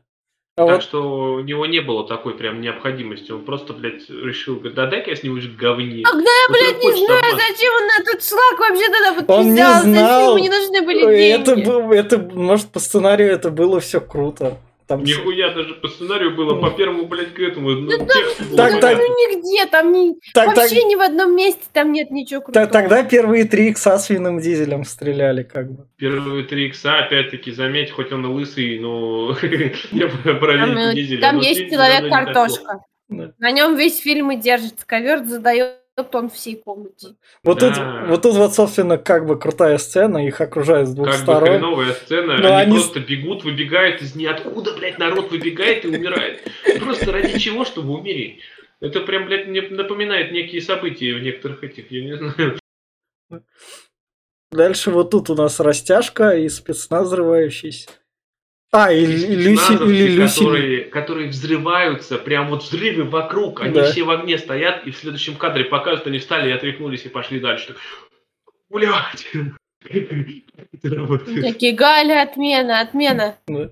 [0.58, 3.32] А Так вот что у него не было такой прям необходимости.
[3.32, 6.04] Он просто, блядь, решил, говорит, да дай-ка я снимусь в говне.
[6.04, 7.42] Когда я, Вот блядь, не знаю, обмануть.
[7.48, 10.36] зачем он на тот шлак вообще тогда Он не знал.
[10.36, 11.66] ему не нужны были Ой, это, деньги.
[11.70, 14.58] был- это, может, по сценарию это было все круто.
[14.90, 17.70] Там Нихуя даже по сценарию было, по первому, блядь, к этому.
[17.70, 18.82] Ну, тексту было Так, так.
[18.82, 19.04] понятно.
[19.08, 22.66] Ну нигде, там ни, Так, так, вообще ни в одном месте там нет ничего крутого.
[22.66, 25.86] тогда первые три икса с винным дизелем стреляли, как бы.
[25.98, 29.38] Первые три икса, опять-таки, заметь, хоть он и лысый, но
[29.92, 32.80] я про Там, э, есть так человек-картошка.
[33.10, 34.88] На нем весь фильм и держится.
[34.88, 35.79] Ковер задает
[36.14, 37.16] он всей комнате.
[37.44, 37.74] Вот, Да.
[37.74, 41.22] тут, вот тут вот, собственно, как бы крутая сцена, их окружают с двух Как бы
[41.24, 41.50] сторон.
[41.50, 46.42] хреновая сцена, Но они, они просто бегут, выбегают из ниоткуда, блядь, народ выбегает и умирает.
[46.80, 48.40] Просто ради чего, чтобы умереть?
[48.82, 52.60] Это прям, блядь, мне напоминает некие события в некоторых этих, я не знаю.
[54.52, 57.90] Дальше вот тут у нас растяжка и спецназ взрывающийся.
[58.72, 60.40] А, и, Люси, или Люси.
[60.40, 63.90] которые, которые взрываются, прям вот взрывы вокруг, они Да.
[63.92, 67.40] все в огне стоят, и в следующем кадре показывают, они встали и отряхнулись и пошли
[67.40, 67.76] дальше.
[68.70, 69.28] Блядь!
[71.42, 73.38] Такие, Галя, отмена, отмена.
[73.48, 73.72] Да.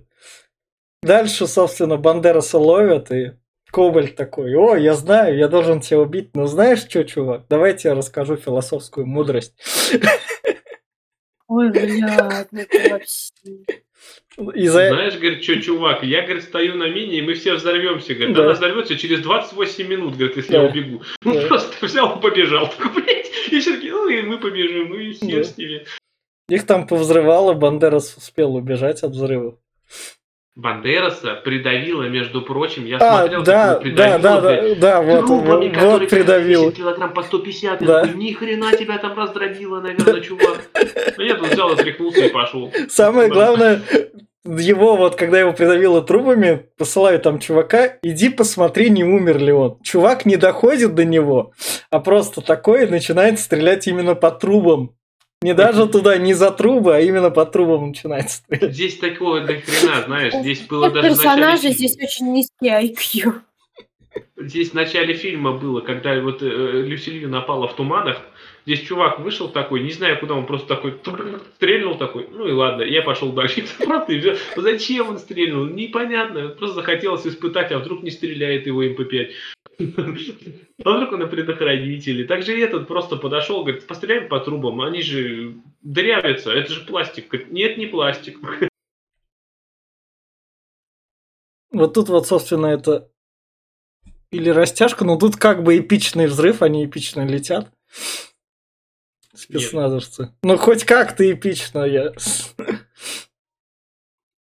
[1.04, 3.34] Дальше, собственно, Бандераса ловят, и
[3.72, 7.94] Кобальт такой, о, я знаю, я должен тебя убить, но знаешь что, чувак, давай я
[7.94, 9.54] расскажу философскую мудрость.
[11.48, 13.32] Ой, блядь, ну это вообще...
[14.54, 14.90] И за...
[14.90, 18.14] Знаешь, говорит, что, чувак, я, говорит, стою на мине, и мы все взорвемся.
[18.14, 18.44] Говорит, Да.
[18.44, 20.64] она взорвется через 28 минут, говорит, если Да.
[20.64, 21.02] я убегу.
[21.24, 21.48] Ну, Да.
[21.48, 22.68] просто взял и побежал.
[22.78, 25.44] Такой, блядь, и все таки ну, и мы побежим, ну, и все Да.
[25.44, 25.86] с ними.
[26.50, 29.56] Их там повзрывало, Бандерас успел убежать от взрывов.
[30.58, 35.28] Бандераса придавило, между прочим, я А, смотрел, да, как его да, да, да, да, вот,
[35.28, 36.64] трубами, вот, вот придавил.
[36.72, 38.08] 10 килограмм по 150, я Да.
[38.08, 40.62] ни хрена тебя там раздробило, наверное, чувак.
[40.74, 42.74] А я тут взял, отряхнулся и пошел.
[42.90, 43.84] Самое главное,
[44.46, 49.78] его вот, когда его придавило трубами, посылают там чувака, иди посмотри, не умер ли он.
[49.84, 51.52] Чувак не доходит до него,
[51.92, 54.97] а просто такой начинает стрелять именно по трубам.
[55.44, 58.74] Не даже туда, не за трубы, а именно по трубам начинает стрелять.
[58.74, 61.58] Здесь такого до хрена, знаешь, здесь было даже фильма.
[61.58, 63.42] здесь очень низкий IQ.
[64.36, 68.20] Здесь в начале фильма было, когда вот э, Люсилью напала в туманах,
[68.66, 70.96] здесь чувак вышел такой, не знаю куда, он просто такой
[71.56, 73.66] стрельнул такой, ну и ладно, я пошел дальше.
[74.56, 75.66] Зачем он стрельнул?
[75.66, 79.30] Непонятно, просто захотелось испытать, а вдруг не стреляет его МП-5.
[79.80, 82.26] А вдруг он на предохранителе.
[82.26, 87.28] Также и этот просто подошел, говорит, постреляем по трубам, они же дырявятся, это же пластик.
[87.28, 88.40] Говорит, Нет, не пластик.
[91.72, 93.12] Вот тут вот, собственно, это
[94.32, 97.72] или растяжка, но тут как бы эпичный взрыв, они эпично летят.
[99.34, 100.34] Спецназовцы.
[100.42, 102.14] Ну, хоть как-то эпично я.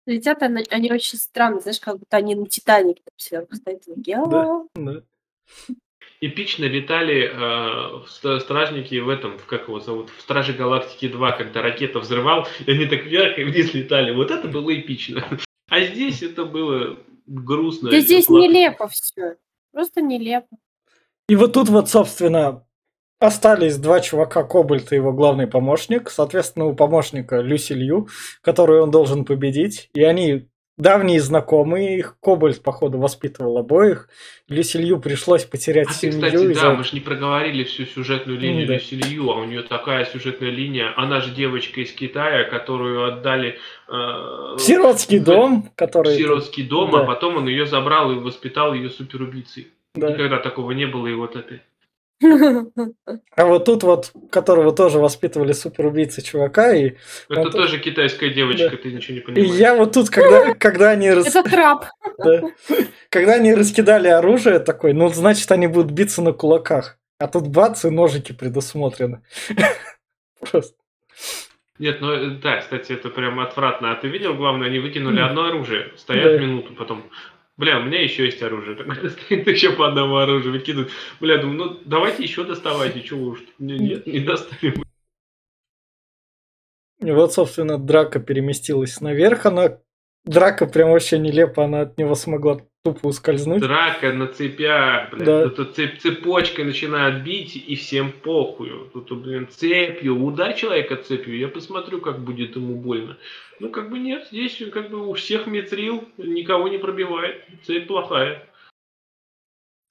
[0.05, 3.83] Летят они, они очень странные, знаешь, как будто они на Титанике там сверху стоят.
[3.89, 4.67] «А-а-а».
[4.75, 5.03] Да.
[6.21, 11.63] Эпично летали э, стражники в этом, в как его зовут, в Страже Галактики 2, когда
[11.63, 14.15] ракета взрывал, и они так вверх и вниз летали.
[14.15, 15.27] Вот это было эпично.
[15.69, 16.97] А здесь это было
[17.27, 17.91] грустно.
[17.91, 18.47] Да здесь плохо.
[18.47, 19.37] нелепо все.
[19.73, 20.57] Просто нелепо.
[21.29, 22.65] И вот тут вот, собственно,
[23.19, 26.11] остались два чувака, Кобальт и его главный помощник.
[26.11, 28.09] Соответственно, у помощника Люси Лью,
[28.43, 29.91] которую он должен победить.
[29.95, 31.99] И они давние знакомые.
[31.99, 34.09] Их Кобальт, походу, воспитывал обоих.
[34.49, 36.15] Люси Лью пришлось потерять А ты, семью.
[36.21, 38.75] кстати, из-за- да, мы же не проговорили всю сюжетную линию да.
[38.75, 40.93] Люсилью, а у нее такая сюжетная линия.
[40.97, 43.59] Она же девочка из Китая, которую отдали
[43.89, 46.17] э, Сиротский в- дом, который...
[46.17, 47.01] сиротский дом, Да.
[47.01, 49.69] а потом он ее забрал и воспитал ее суперубийцей.
[49.95, 50.11] Да.
[50.11, 51.61] Никогда такого не было, и вот это.
[53.37, 56.93] А вот тут вот, которого тоже воспитывали суперубийцы чувака, и,
[57.29, 58.77] Это Он тоже китайская девочка, Да.
[58.77, 59.55] ты ничего не и понимаешь.
[59.59, 61.87] я вот тут, когда, когда они рас- Это трап.
[62.19, 62.43] да,
[63.11, 67.85] когда они раскидали оружие такой, ну значит они будут биться на кулаках, а тут бац
[67.85, 69.23] и ножики предусмотрены.
[70.51, 70.75] Просто.
[71.79, 73.93] Нет, ну э, да, кстати, это прям отвратно.
[73.93, 76.39] А ты видел, главное, они выкинули одно оружие, стоят Да.
[76.39, 77.05] минуту, потом.
[77.63, 78.75] Бля, у меня еще есть оружие.
[78.75, 80.91] Так, стоит еще по одному оружию выкидывают.
[81.21, 83.45] Бля, думаю, ну давайте еще доставайте, чего уж.
[83.61, 84.83] Не- Нет, не доставим.
[86.99, 89.79] Вот, собственно, драка переместилась наверх, она...
[90.25, 93.61] Драка прям вообще нелепо, она от него смогла тупо ускользнуть.
[93.61, 95.25] Драка на цепях, блядь.
[95.25, 95.49] Да.
[95.49, 98.91] Тут цеп- цепочкой начинает бить, и всем похую.
[98.93, 100.23] Тут, блин, цепью.
[100.23, 103.17] Удай человека цепью, я посмотрю, как будет ему больно.
[103.61, 107.45] Ну, как бы нет, здесь как бы у всех митрил, никого не пробивает.
[107.65, 108.49] Цепь плохая.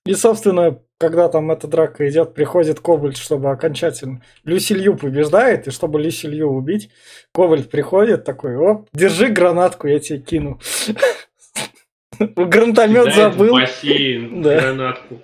[0.06, 4.24] И, собственно, когда там эта драка идет, приходит Кобальт, чтобы окончательно...
[4.44, 6.90] Люси Лью побеждает, и чтобы Люси Лью убить,
[7.32, 10.60] Кобальт приходит такой, оп, держи гранатку, я тебе кину.
[12.36, 13.54] Гранатомет забыл.
[13.54, 14.60] Бассейн, Да.
[14.60, 15.22] гранатку.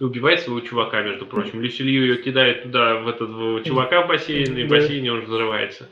[0.00, 1.60] И убивает своего чувака, между прочим.
[1.60, 5.88] Люсилью ее кидает туда, в этого чувака в бассейн, и в бассейне он взрывается.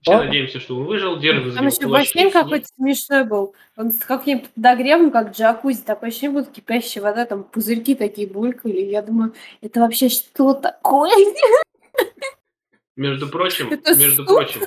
[0.00, 0.24] Все А?
[0.24, 3.54] надеемся, что он выжил, держит Там еще бассейн какой-то смешной был.
[3.76, 5.82] Он с каким-то подогревом, как джакузи.
[5.82, 8.80] Такое ощущение, будто кипящая вода, там пузырьки такие булькали.
[8.80, 11.12] Я думаю, это вообще что такое?
[12.96, 14.36] Между прочим, Это между суп?
[14.36, 14.60] прочим,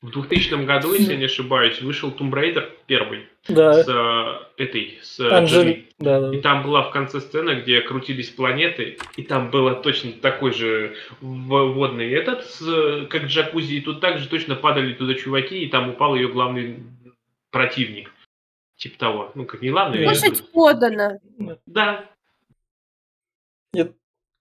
[0.00, 4.98] в 2000 году, если я не ошибаюсь, вышел Tomb Raider первый Да, с э, этой,
[5.02, 5.72] с э, Анжели.
[5.72, 5.88] Джоли.
[5.98, 6.36] Да, да.
[6.36, 10.94] И там была в конце сцена, где крутились планеты, и там было точно такой же
[11.20, 16.14] водный этот, с, как джакузи, и тут также точно падали туда чуваки, и там упал
[16.14, 16.76] ее главный
[17.50, 18.12] противник.
[18.76, 19.32] Типа того.
[19.34, 21.18] Ну, как не главный, Кушать подано.
[21.66, 22.04] Да.
[23.74, 23.90] И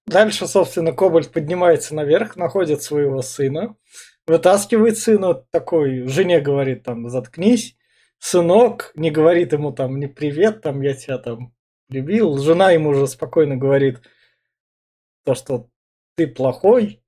[0.05, 3.76] дальше, собственно, Кобальт поднимается наверх, находит своего сына,
[4.28, 7.75] вытаскивает сына, такой жене говорит там, заткнись,
[8.19, 11.53] сынок, не говорит ему там, не привет, там, я тебя там
[11.89, 12.38] любил.
[12.38, 14.01] Жена ему уже спокойно говорит
[15.25, 15.67] то, что
[16.15, 17.01] ты плохой,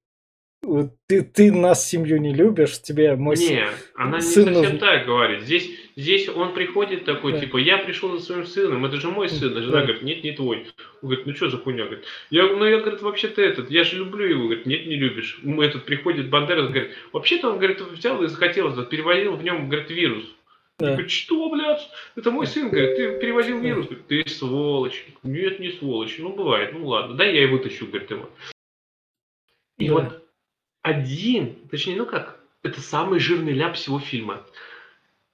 [1.08, 4.80] ты, ты нас семью не любишь, тебе мой сын- Не, она не сын совсем нужен.
[4.80, 5.44] так говорит.
[5.44, 5.70] Здесь,
[6.00, 7.40] здесь он приходит такой, Да.
[7.40, 9.56] типа, я пришел за своим сыном, это же мой сын.
[9.58, 9.82] А жена Да.
[9.84, 10.66] говорит, нет, не твой.
[11.02, 11.86] Он говорит, ну что за хуйня?
[11.86, 14.44] Говорит, я, ну я, говорит, вообще-то этот, я же люблю его.
[14.46, 15.40] Говорит, нет, не любишь.
[15.44, 19.68] Мы этот приходит Бандерас, говорит, вообще-то он, говорит, взял и захотел, вот, перевозил в нем,
[19.70, 20.26] говорит, вирус.
[20.80, 20.92] Да.
[20.92, 21.90] Говорит, что, блядь?
[22.16, 23.86] Это мой сын, говорит, ты перевозил вирус.
[23.88, 25.06] Говорит, ты сволочь.
[25.24, 26.18] Нет, не сволочь.
[26.20, 27.16] Ну, бывает, ну ладно.
[27.16, 28.30] Да, я и вытащу, говорит, его.
[29.78, 29.94] И Да.
[29.94, 30.24] вот
[30.82, 34.46] один, точнее, ну как, это самый жирный ляп всего фильма.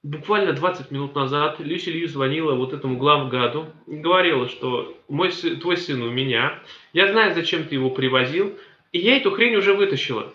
[0.05, 5.77] Буквально 20 минут назад Люси Лью звонила вот этому главгаду и говорила, что мой твой
[5.77, 6.61] сын у меня,
[6.93, 8.55] я знаю, зачем ты его привозил,
[8.91, 10.31] и я эту хрень уже вытащила.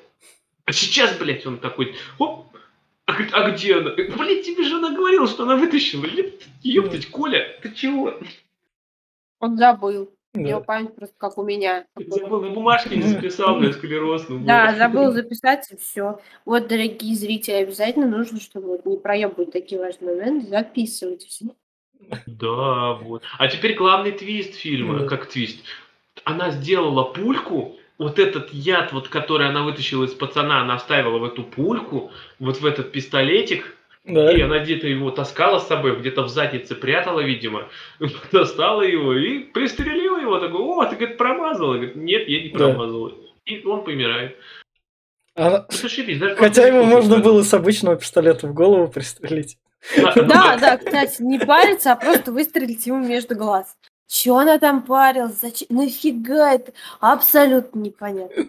[0.64, 2.49] А сейчас, блядь, он такой, оп,
[3.07, 3.91] а, а где она?
[3.91, 6.05] Блядь, тебе же она говорила, что она вытащила.
[6.64, 8.18] Ёптать, Коля, ты чего?
[9.39, 10.12] Он забыл.
[10.33, 10.41] Да.
[10.49, 11.87] Его память просто как у меня.
[11.97, 14.28] Забыл, на бумажке не записал, блядь, склероз.
[14.28, 14.76] ну, Да, вот.
[14.76, 16.20] забыл записать и все.
[16.45, 21.47] Вот, дорогие зрители, обязательно нужно, чтобы вот не проебывать такие важные моменты, записывать все.
[22.26, 23.22] Да, вот.
[23.39, 25.07] А теперь главный твист фильма, Да.
[25.07, 25.59] как твист.
[26.24, 31.24] Она сделала пульку, вот этот яд, вот, который она вытащила из пацана, она вставила в
[31.24, 33.76] эту пульку, вот в этот пистолетик,
[34.07, 34.33] Да.
[34.33, 37.68] и она где-то его таскала с собой, где-то в заднице прятала, видимо,
[38.33, 40.47] достала его и пристрелила его.
[40.47, 41.74] Такой, о, ты, говорит, промазала.
[41.74, 42.59] Говорит, нет, я не Да.
[42.59, 43.12] промазала.
[43.47, 44.37] И он помирает.
[45.37, 47.24] Ну, зашибись, даже Хотя не можно слушай.
[47.24, 49.59] было с обычного пистолета в голову пристрелить.
[49.97, 53.76] Да, ну Да, да, кстати, не париться, а просто выстрелить ему между глаз.
[54.09, 55.41] Че она там парилась?
[55.41, 55.68] Зачем?
[55.70, 56.72] Нафига это?
[56.99, 58.45] Абсолютно непонятно.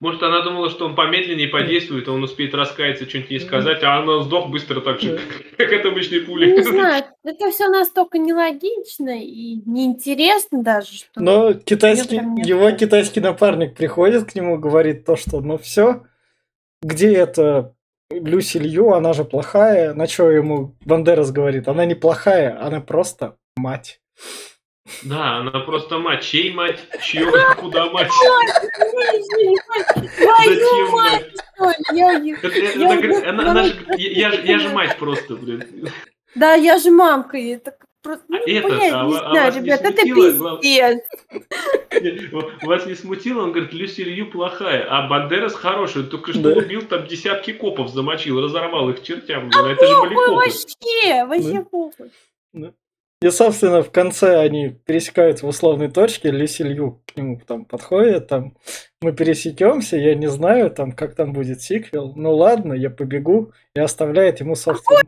[0.00, 3.98] Может, она думала, что он помедленнее подействует, а он успеет раскаяться, что-нибудь не сказать, а
[3.98, 5.18] она сдох быстро так же,
[5.56, 6.52] как от обычной пули.
[6.52, 11.08] Не знаю, это все настолько нелогично и неинтересно даже, что...
[11.20, 16.04] Но китайский, его китайский напарник приходит к нему, говорит то, что ну все,
[16.80, 17.74] где это
[18.10, 19.94] Люси Лью, она же плохая.
[19.94, 21.68] На что ему Бандерас говорит?
[21.68, 24.00] Она не плохая, она просто мать.
[25.02, 26.22] Да, она просто мать.
[26.24, 26.80] Чей мать?
[27.02, 27.30] Чье?
[27.60, 28.08] Куда мать?
[30.16, 31.24] Твою мать?
[33.98, 35.88] Я же мать просто, блин.
[36.34, 38.24] Да, я же мамка, и это просто...
[38.28, 41.02] Ну, А этот, блядь, а не а знаю, не ребят, это пиздец.
[42.62, 43.42] Вас не смутило?
[43.42, 46.04] Он говорит, Люси Лью плохая, а Бандерас хороший.
[46.04, 46.50] Только что Да.
[46.60, 49.48] убил там десятки копов, замочил, разорвал их чертям.
[49.48, 49.66] блин.
[49.66, 50.30] Это же были копы.
[50.32, 51.62] вообще, вообще Да.
[51.62, 52.10] похуй.
[53.20, 58.28] И, собственно, в конце они пересекаются в условной точке, Люси Лью к нему там подходит,
[58.28, 58.56] там,
[59.00, 62.12] мы пересекемся, я не знаю, там, как там будет сиквел.
[62.14, 65.00] Ну ладно, я побегу и оставляет ему, собственно,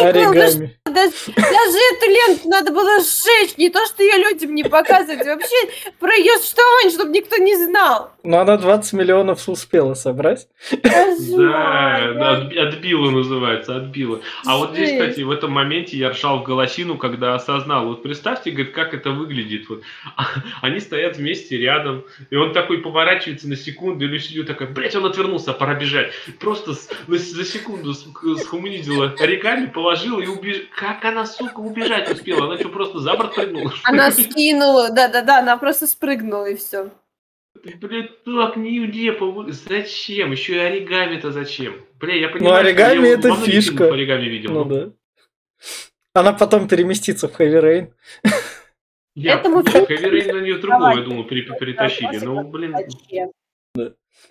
[0.00, 0.78] оригами.
[0.96, 5.26] Да- Даже эту ленту надо было сжечь, не то, что ее людям не показывать.
[5.26, 5.56] Вообще
[6.00, 8.12] про ее существование, чтобы никто не знал.
[8.22, 10.48] Но она 20 миллионов успела собрать.
[11.36, 14.20] Да, да, отби- отбила называется, отбила.
[14.44, 17.86] А вот здесь, кстати, в этом моменте я ржал в голосину, когда осознал.
[17.88, 19.68] Вот представьте, говорит, как это выглядит.
[19.68, 19.82] Вот.
[20.62, 25.04] Они стоят вместе рядом, и он такой поворачивается на секунду, и Люсилью такая, блять, он
[25.06, 26.10] отвернулся, пора бежать.
[26.40, 26.72] Просто
[27.06, 28.06] за секунду с-
[28.42, 30.64] схумунизила оригами, положила и убежала.
[30.86, 32.46] Как она, сука, убежать успела?
[32.46, 33.72] Она что, просто за борт прыгнула?
[33.82, 36.90] Она скинула, да-да-да, она просто спрыгнула и все.
[37.80, 39.46] Блять, так нелепо.
[39.50, 40.30] Зачем?
[40.30, 41.74] Еще и оригами-то зачем?
[41.98, 43.92] Бля, я Ну, понимаю, что оригами я это многих фишка.
[43.92, 44.52] оригами видел.
[44.52, 44.90] Ну но да.
[46.14, 47.92] Она потом переместится в Heavy Rain.
[49.16, 50.98] Я Этому Хэви Рейн на нее другого, Давай.
[50.98, 52.18] я думал, пере- перетащили.
[52.18, 53.32] Ну, блин, Зачем?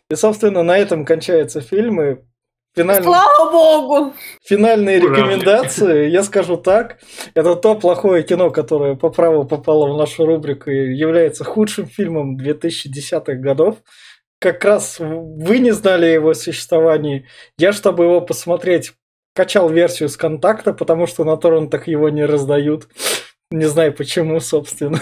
[0.09, 2.01] И, собственно, на этом кончается фильм.
[2.01, 2.17] И
[2.75, 4.13] финальный, Слава богу!
[4.43, 5.15] финальные Ура.
[5.15, 6.97] рекомендации, я скажу так,
[7.33, 12.37] это то плохое кино, которое по праву попало в нашу рубрику и является худшим фильмом
[12.37, 13.77] 2010-х годов.
[14.39, 17.25] Как раз вы не знали о его существовании.
[17.57, 18.93] Я, чтобы его посмотреть,
[19.33, 22.87] качал версию с контакта, потому что на торрентах его не раздают.
[23.51, 24.99] Не знаю почему, собственно.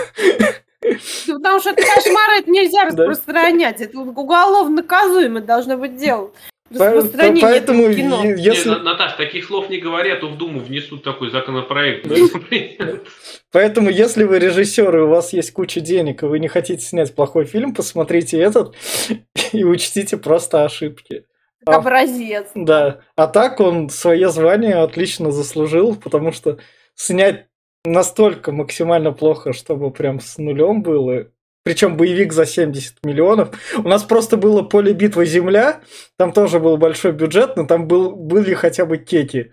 [1.28, 3.82] Да Потому что это кошмар, это нельзя распространять.
[3.82, 6.32] Это уголовно наказуемо должно быть дело.
[6.78, 8.24] По- Распространение Поэтому, кино.
[8.24, 8.70] Не, если...
[8.70, 12.08] На- Наташ, таких слов не говорят, то в Думу внесут такой законопроект.
[13.52, 17.14] Поэтому, если вы режиссер и у вас есть куча денег, и вы не хотите снять
[17.16, 18.76] плохой фильм, посмотрите этот
[19.54, 21.26] и учтите просто ошибки.
[21.66, 22.48] Как А- образец.
[22.56, 23.02] Да.
[23.16, 26.58] А так он свое звание отлично заслужил, потому что
[26.96, 27.48] снять
[27.86, 31.28] настолько максимально плохо, чтобы прям с нулем было.
[31.64, 33.58] Причем боевик за 70 миллионов.
[33.78, 35.82] У нас просто было поле битвы Земля.
[36.18, 39.52] Там тоже был большой бюджет, но там был, были хотя бы кеки.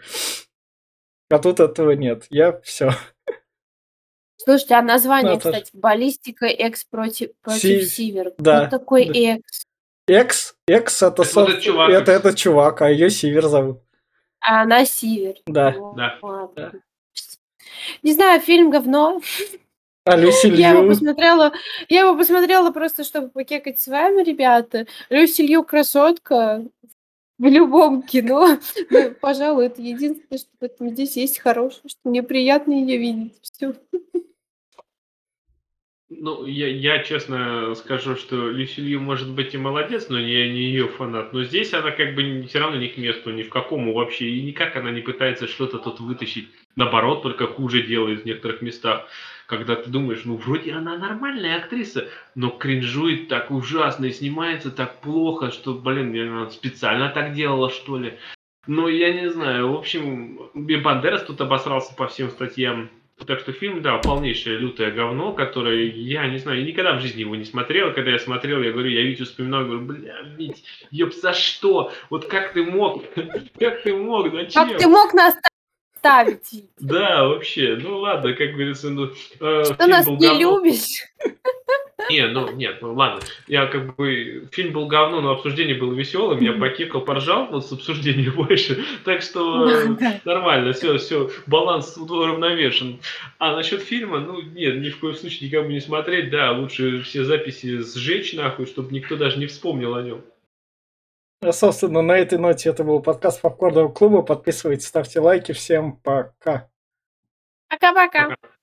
[1.31, 2.27] А тут этого нет.
[2.31, 2.91] Я все.
[4.39, 8.33] Слушайте, а название, это ж- кстати, баллистика Экс против, против Си- Сивер.
[8.39, 9.13] да, Кто такой да.
[9.37, 9.67] Экс?
[10.09, 13.83] Экс, Экс это, Это вот соб- этот чувак, это, этот чувак, а ее Сивер зовут.
[14.41, 15.35] А она Сивер.
[15.47, 15.73] Да.
[15.77, 16.19] Ну, Да.
[16.23, 16.73] ладно.
[18.03, 19.21] Не знаю, фильм говно.
[20.11, 21.53] А Люси Я его Лью, посмотрела,
[21.89, 24.87] я его посмотрела просто, чтобы покекать с вами, ребята.
[25.09, 26.65] Люси Лью красотка
[27.39, 28.59] в любом кино.
[28.91, 33.39] Ну, пожалуй, это единственное, что в этом здесь есть хорошее, что мне приятно ее видеть.
[33.41, 33.75] Все.
[36.09, 40.63] Ну, я, я честно скажу, что Люси Лью может быть и молодец, но я не
[40.63, 41.33] ее фанат.
[41.33, 44.29] Но здесь она как бы все равно не к месту, ни в какому вообще.
[44.29, 46.49] И никак она не пытается что-то тут вытащить.
[46.75, 49.07] Наоборот, только хуже делает в некоторых местах.
[49.51, 55.01] Когда ты думаешь, ну вроде она нормальная актриса, но кринжует так ужасно и снимается так
[55.01, 58.15] плохо, что, блин, она специально так делала, что ли.
[58.69, 59.73] Ну, я не знаю.
[59.73, 62.91] В общем, Бандерас тут обосрался по всем статьям.
[63.27, 67.23] Так что фильм, да, полнейшее лютое говно, которое, я не знаю, я никогда в жизни
[67.23, 67.93] его не смотрел.
[67.93, 71.93] Когда я смотрел, я говорю, я Витю вспоминал, говорю, бля, Вить, ёб, за что?
[72.09, 73.03] Вот как ты мог?
[73.59, 74.31] Как ты мог?
[74.33, 74.69] Зачем?
[74.69, 75.35] Как ты мог нас
[76.01, 76.65] ставить?
[76.79, 79.11] Да, вообще, ну ладно, как говорится, ну...
[79.41, 80.59] э, Что нас не говно.
[80.59, 81.05] любишь?
[82.09, 83.21] Не, ну нет, ну ладно.
[83.47, 86.41] Я как бы фильм был говно, но обсуждение было веселым.
[86.41, 88.83] Я покекал, поржал вот с обсуждения больше.
[89.05, 90.21] Так что э, Да.
[90.25, 93.01] нормально, все, все, баланс уравновешен.
[93.39, 96.31] А насчет фильма, ну нет, ни в коем случае никому не смотреть.
[96.31, 100.23] Да, лучше все записи сжечь нахуй, чтобы никто даже не вспомнил о нем.
[101.43, 104.23] А, Собственно, на этой ноте это был подкаст Попкорного клуба.
[104.23, 105.53] Подписывайтесь, ставьте лайки.
[105.53, 106.69] Всем пока.
[107.69, 108.31] Пока-пока.
[108.31, 108.60] Пока.